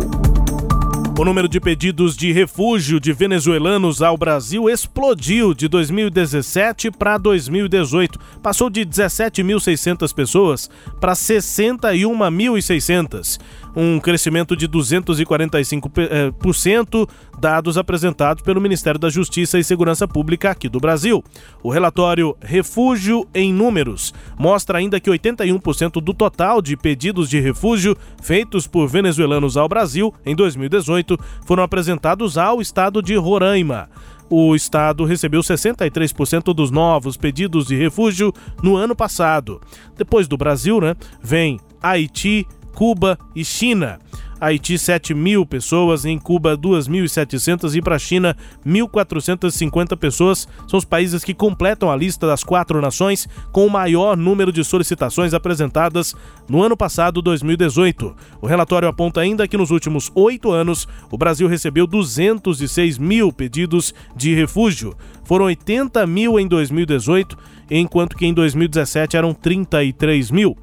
[1.18, 8.18] O número de pedidos de refúgio de venezuelanos ao Brasil explodiu de 2017 para 2018.
[8.42, 10.68] Passou de 17.600 pessoas
[11.00, 13.38] para 61.600
[13.76, 17.06] um crescimento de 245%,
[17.38, 21.22] dados apresentados pelo Ministério da Justiça e Segurança Pública aqui do Brasil.
[21.62, 27.94] O relatório Refúgio em Números mostra ainda que 81% do total de pedidos de refúgio
[28.22, 31.05] feitos por venezuelanos ao Brasil em 2018
[31.44, 33.88] foram apresentados ao estado de Roraima
[34.28, 38.32] o estado recebeu 63% dos novos pedidos de refúgio
[38.62, 39.60] no ano passado.
[39.96, 43.98] Depois do Brasil, né, vem Haiti, Cuba e China.
[44.40, 50.46] Haiti, 7 mil pessoas, em Cuba, 2.700 e para a China, 1.450 pessoas.
[50.68, 54.62] São os países que completam a lista das quatro nações com o maior número de
[54.62, 56.14] solicitações apresentadas
[56.48, 58.14] no ano passado, 2018.
[58.40, 63.94] O relatório aponta ainda que nos últimos oito anos, o Brasil recebeu 206 mil pedidos
[64.14, 64.94] de refúgio.
[65.24, 67.36] Foram 80 mil em 2018,
[67.70, 70.56] enquanto que em 2017 eram 33 mil.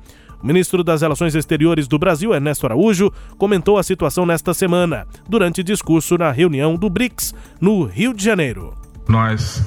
[0.44, 5.64] O ministro das Relações Exteriores do Brasil, Ernesto Araújo, comentou a situação nesta semana, durante
[5.64, 8.74] discurso na reunião do BRICS, no Rio de Janeiro.
[9.08, 9.64] Nós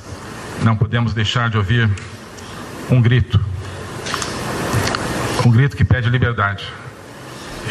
[0.63, 1.89] não podemos deixar de ouvir
[2.91, 3.41] um grito.
[5.47, 6.71] Um grito que pede liberdade.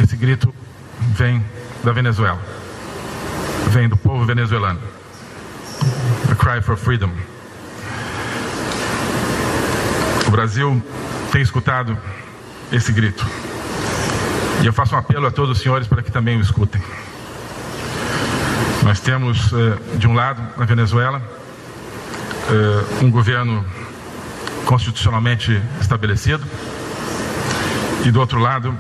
[0.02, 0.52] Esse grito
[1.00, 1.46] vem
[1.84, 2.42] da Venezuela.
[3.70, 4.80] Vem do povo venezuelano.
[6.32, 7.12] A cry for freedom.
[10.28, 10.82] O Brasil
[11.32, 11.96] tem escutado
[12.76, 13.26] esse grito.
[14.62, 16.82] E eu faço um apelo a todos os senhores para que também o escutem.
[18.84, 21.22] Nós temos, eh, de um lado, na Venezuela,
[22.50, 23.66] eh, um governo
[24.66, 26.44] constitucionalmente estabelecido,
[28.04, 28.78] e do outro lado,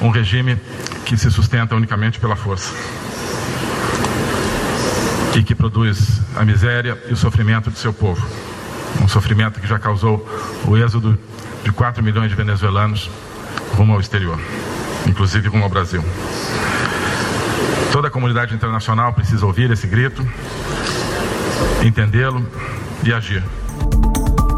[0.00, 0.60] um regime
[1.06, 2.72] que se sustenta unicamente pela força
[5.34, 8.24] e que produz a miséria e o sofrimento de seu povo.
[9.00, 10.26] Um sofrimento que já causou
[10.66, 11.18] o êxodo
[11.64, 13.10] de 4 milhões de venezuelanos
[13.76, 14.38] rumo ao exterior,
[15.08, 16.04] inclusive rumo ao Brasil.
[17.90, 20.26] Toda a comunidade internacional precisa ouvir esse grito,
[21.82, 22.46] entendê-lo
[23.02, 23.42] e agir.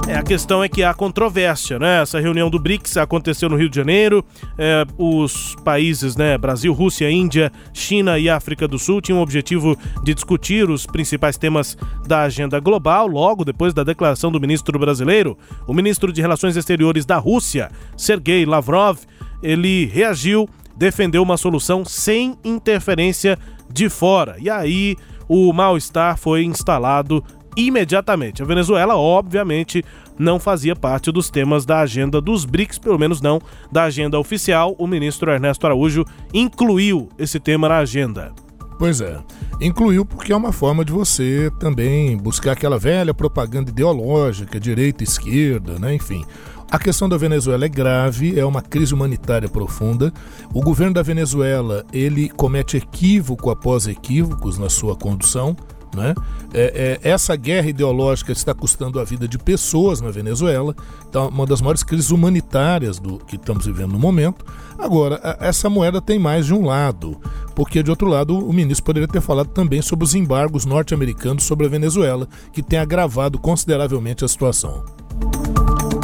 [0.09, 2.01] É a questão é que há controvérsia, né?
[2.01, 4.25] Essa reunião do BRICS aconteceu no Rio de Janeiro.
[4.57, 9.77] É, os países, né, Brasil, Rússia, Índia, China e África do Sul tinham o objetivo
[10.05, 11.77] de discutir os principais temas
[12.07, 13.09] da agenda global.
[13.09, 15.37] Logo depois da declaração do ministro brasileiro,
[15.67, 18.99] o ministro de Relações Exteriores da Rússia, Sergei Lavrov,
[19.43, 23.37] ele reagiu, defendeu uma solução sem interferência
[23.69, 24.37] de fora.
[24.39, 24.97] E aí
[25.29, 27.25] o mal-estar foi instalado
[27.57, 28.43] imediatamente.
[28.43, 29.85] A Venezuela, obviamente,
[30.19, 33.41] não fazia parte dos temas da agenda dos BRICS, pelo menos não
[33.71, 34.75] da agenda oficial.
[34.79, 38.33] O ministro Ernesto Araújo incluiu esse tema na agenda.
[38.79, 39.19] Pois é,
[39.59, 45.79] incluiu porque é uma forma de você também buscar aquela velha propaganda ideológica, direita, esquerda,
[45.79, 45.95] né?
[45.95, 46.25] enfim.
[46.71, 50.13] A questão da Venezuela é grave, é uma crise humanitária profunda.
[50.53, 55.57] O governo da Venezuela ele comete equívoco após equívocos na sua condução.
[55.97, 56.15] Né?
[56.53, 60.77] É, é, essa guerra ideológica está custando a vida de pessoas na Venezuela,
[61.09, 64.45] então, uma das maiores crises humanitárias do que estamos vivendo no momento.
[64.79, 67.19] Agora, a, essa moeda tem mais de um lado,
[67.55, 71.65] porque de outro lado o ministro poderia ter falado também sobre os embargos norte-americanos sobre
[71.65, 74.85] a Venezuela, que tem agravado consideravelmente a situação.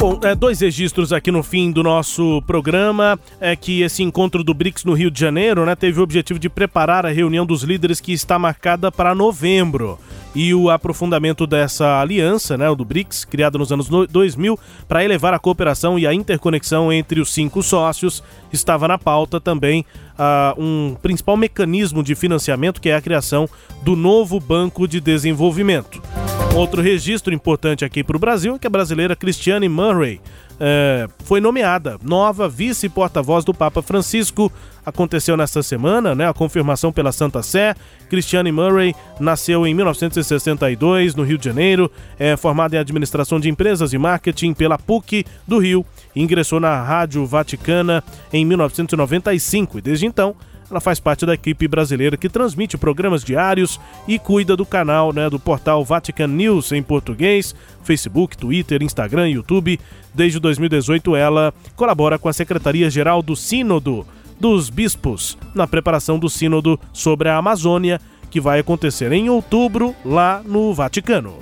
[0.03, 4.53] Bom, é, dois registros aqui no fim do nosso programa é que esse encontro do
[4.53, 8.01] BRICS no Rio de Janeiro né, teve o objetivo de preparar a reunião dos líderes
[8.01, 9.97] que está marcada para novembro.
[10.35, 15.33] E o aprofundamento dessa aliança, né, o do BRICS, criada nos anos 2000, para elevar
[15.33, 18.21] a cooperação e a interconexão entre os cinco sócios,
[18.55, 23.49] estava na pauta também uh, um principal mecanismo de financiamento, que é a criação
[23.81, 26.01] do novo Banco de Desenvolvimento.
[26.55, 30.21] Outro registro importante aqui para o Brasil é que a brasileira Cristiane Murray
[30.65, 34.49] é, foi nomeada nova vice-porta-voz do Papa Francisco.
[34.85, 36.25] Aconteceu nesta semana, né?
[36.25, 37.75] A confirmação pela Santa Sé.
[38.09, 43.91] Cristiane Murray nasceu em 1962 no Rio de Janeiro, é formada em administração de empresas
[43.91, 45.85] e marketing pela PUC do Rio.
[46.15, 48.01] Ingressou na Rádio Vaticana
[48.31, 50.33] em 1995 e desde então
[50.69, 55.29] ela faz parte da equipe brasileira que transmite programas diários e cuida do canal né,
[55.29, 59.79] do portal Vatican News em português, Facebook, Twitter, Instagram e YouTube.
[60.13, 64.05] Desde 2018, ela colabora com a Secretaria-Geral do Sínodo
[64.39, 70.41] dos Bispos na preparação do Sínodo sobre a Amazônia, que vai acontecer em outubro lá
[70.43, 71.35] no Vaticano.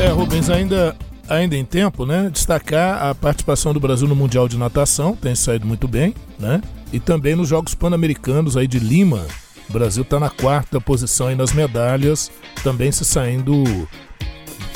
[0.00, 0.94] É, Rubens, ainda
[1.28, 5.66] ainda em tempo, né, destacar a participação do Brasil no Mundial de Natação, tem saído
[5.66, 6.62] muito bem, né?
[6.92, 9.26] E também nos Jogos Pan-Americanos aí de Lima.
[9.68, 12.30] O Brasil está na quarta posição aí nas medalhas,
[12.62, 13.62] também se saindo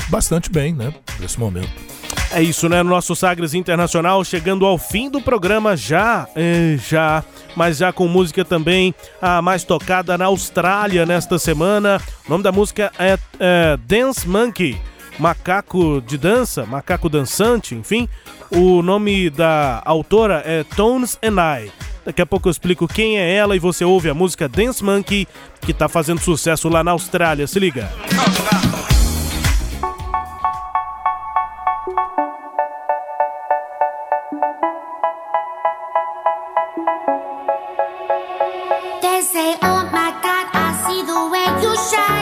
[0.08, 1.70] bastante bem, né, nesse momento.
[2.30, 2.82] É isso, né?
[2.82, 7.22] No nosso Sagres Internacional, chegando ao fim do programa já, é, já,
[7.54, 12.00] mas já com música também a mais tocada na Austrália nesta semana.
[12.26, 14.78] O nome da música é, é Dance Monkey
[15.18, 18.08] macaco de dança, macaco dançante, enfim.
[18.50, 21.91] O nome da autora é Tones and I.
[22.04, 25.26] Daqui a pouco eu explico quem é ela e você ouve a música Dance Monkey,
[25.60, 27.46] que está fazendo sucesso lá na Austrália.
[27.46, 27.90] Se liga.
[28.12, 28.62] look me
[41.02, 42.21] in my eyes, just like a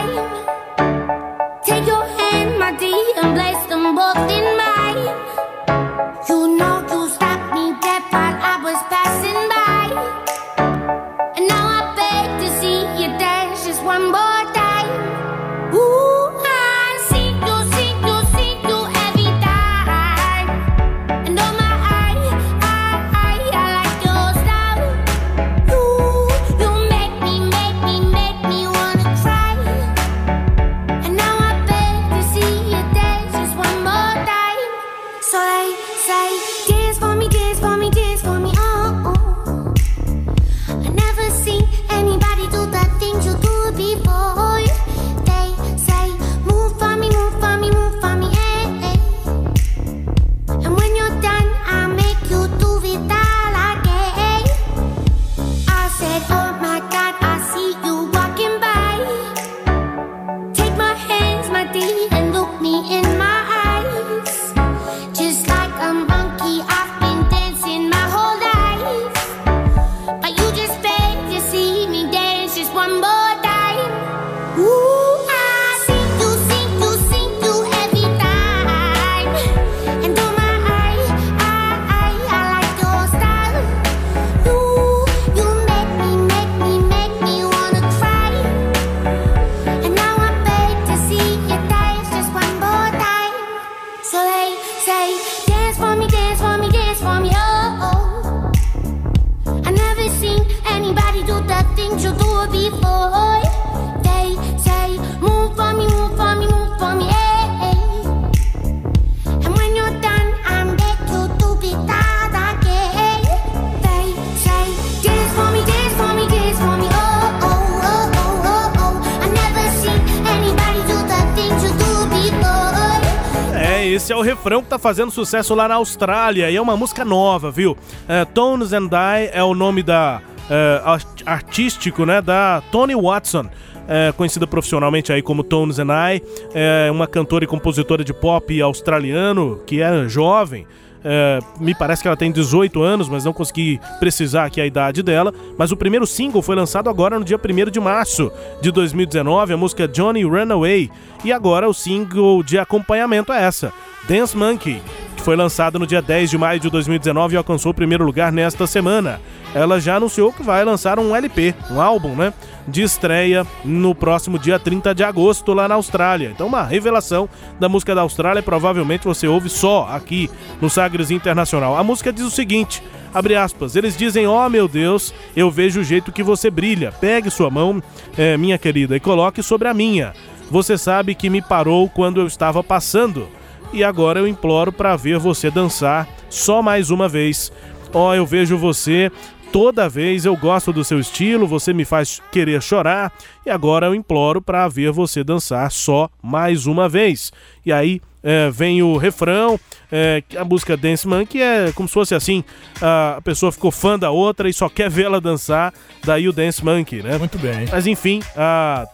[124.81, 127.77] fazendo sucesso lá na Austrália e é uma música nova, viu?
[128.07, 133.45] É, Tones and I é o nome da é, art- artístico, né, da Tony Watson.
[133.87, 136.21] é, conhecida profissionalmente aí como Tones and I,
[136.53, 140.65] é uma cantora e compositora de pop australiano que é jovem.
[141.03, 145.01] É, me parece que ela tem 18 anos, mas não consegui precisar aqui a idade
[145.01, 145.33] dela.
[145.57, 148.31] Mas o primeiro single foi lançado agora no dia 1 de março
[148.61, 150.91] de 2019, a música Johnny Runaway.
[151.23, 153.71] E agora o single de acompanhamento é essa,
[154.07, 154.81] Dance Monkey,
[155.21, 158.31] que foi lançado no dia 10 de maio de 2019 e alcançou o primeiro lugar
[158.31, 159.21] nesta semana.
[159.53, 162.33] Ela já anunciou que vai lançar um LP, um álbum, né?
[162.67, 166.31] De estreia no próximo dia 30 de agosto lá na Austrália.
[166.33, 170.27] Então, uma revelação da música da Austrália, provavelmente você ouve só aqui
[170.59, 171.77] no Sagres Internacional.
[171.77, 172.81] A música diz o seguinte:
[173.13, 176.91] abre aspas, eles dizem, ó oh, meu Deus, eu vejo o jeito que você brilha.
[176.99, 177.81] Pegue sua mão,
[178.17, 180.13] eh, minha querida, e coloque sobre a minha.
[180.49, 183.27] Você sabe que me parou quando eu estava passando.
[183.73, 187.51] E agora eu imploro para ver você dançar só mais uma vez.
[187.93, 189.11] Ó, oh, eu vejo você
[189.51, 193.11] toda vez, eu gosto do seu estilo, você me faz querer chorar.
[193.45, 197.31] E agora eu imploro para ver você dançar só mais uma vez.
[197.65, 199.59] E aí é, vem o refrão,
[199.91, 202.43] é, a música Dance Monkey é como se fosse assim:
[202.81, 207.01] a pessoa ficou fã da outra e só quer vê-la dançar, daí o Dance Monkey,
[207.01, 207.17] né?
[207.17, 207.67] Muito bem.
[207.71, 208.87] Mas enfim, a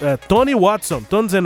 [0.00, 1.44] é, Tony Watson, Tones and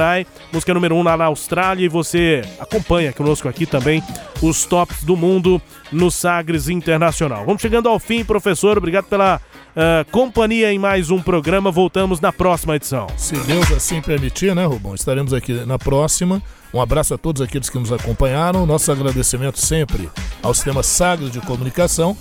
[0.52, 4.02] música número 1 um lá na Austrália e você acompanha conosco aqui também
[4.42, 5.60] os tops do mundo
[5.90, 7.44] no Sagres Internacional.
[7.44, 12.32] Vamos chegando ao fim, professor, obrigado pela uh, companhia em mais um programa, voltamos na
[12.32, 13.06] próxima edição.
[13.16, 14.94] Se Deus assim permitir, né, Rubão?
[14.94, 16.42] Estaremos aqui na próxima.
[16.74, 20.10] Um abraço a todos aqueles que nos acompanharam, nosso agradecimento sempre
[20.42, 22.16] ao Sistema Sagres de Comunicação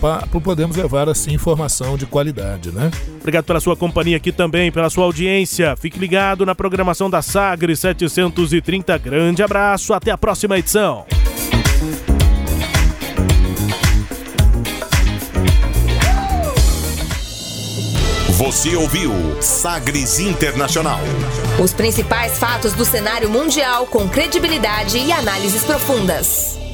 [0.00, 2.90] para podermos levar assim informação de qualidade, né?
[3.20, 5.76] Obrigado pela sua companhia aqui também, pela sua audiência.
[5.76, 8.98] Fique ligado na programação da Sagre 730.
[8.98, 11.04] Grande abraço, até a próxima edição.
[18.36, 21.00] Você ouviu Sagres Internacional.
[21.58, 26.65] Os principais fatos do cenário mundial com credibilidade e análises profundas.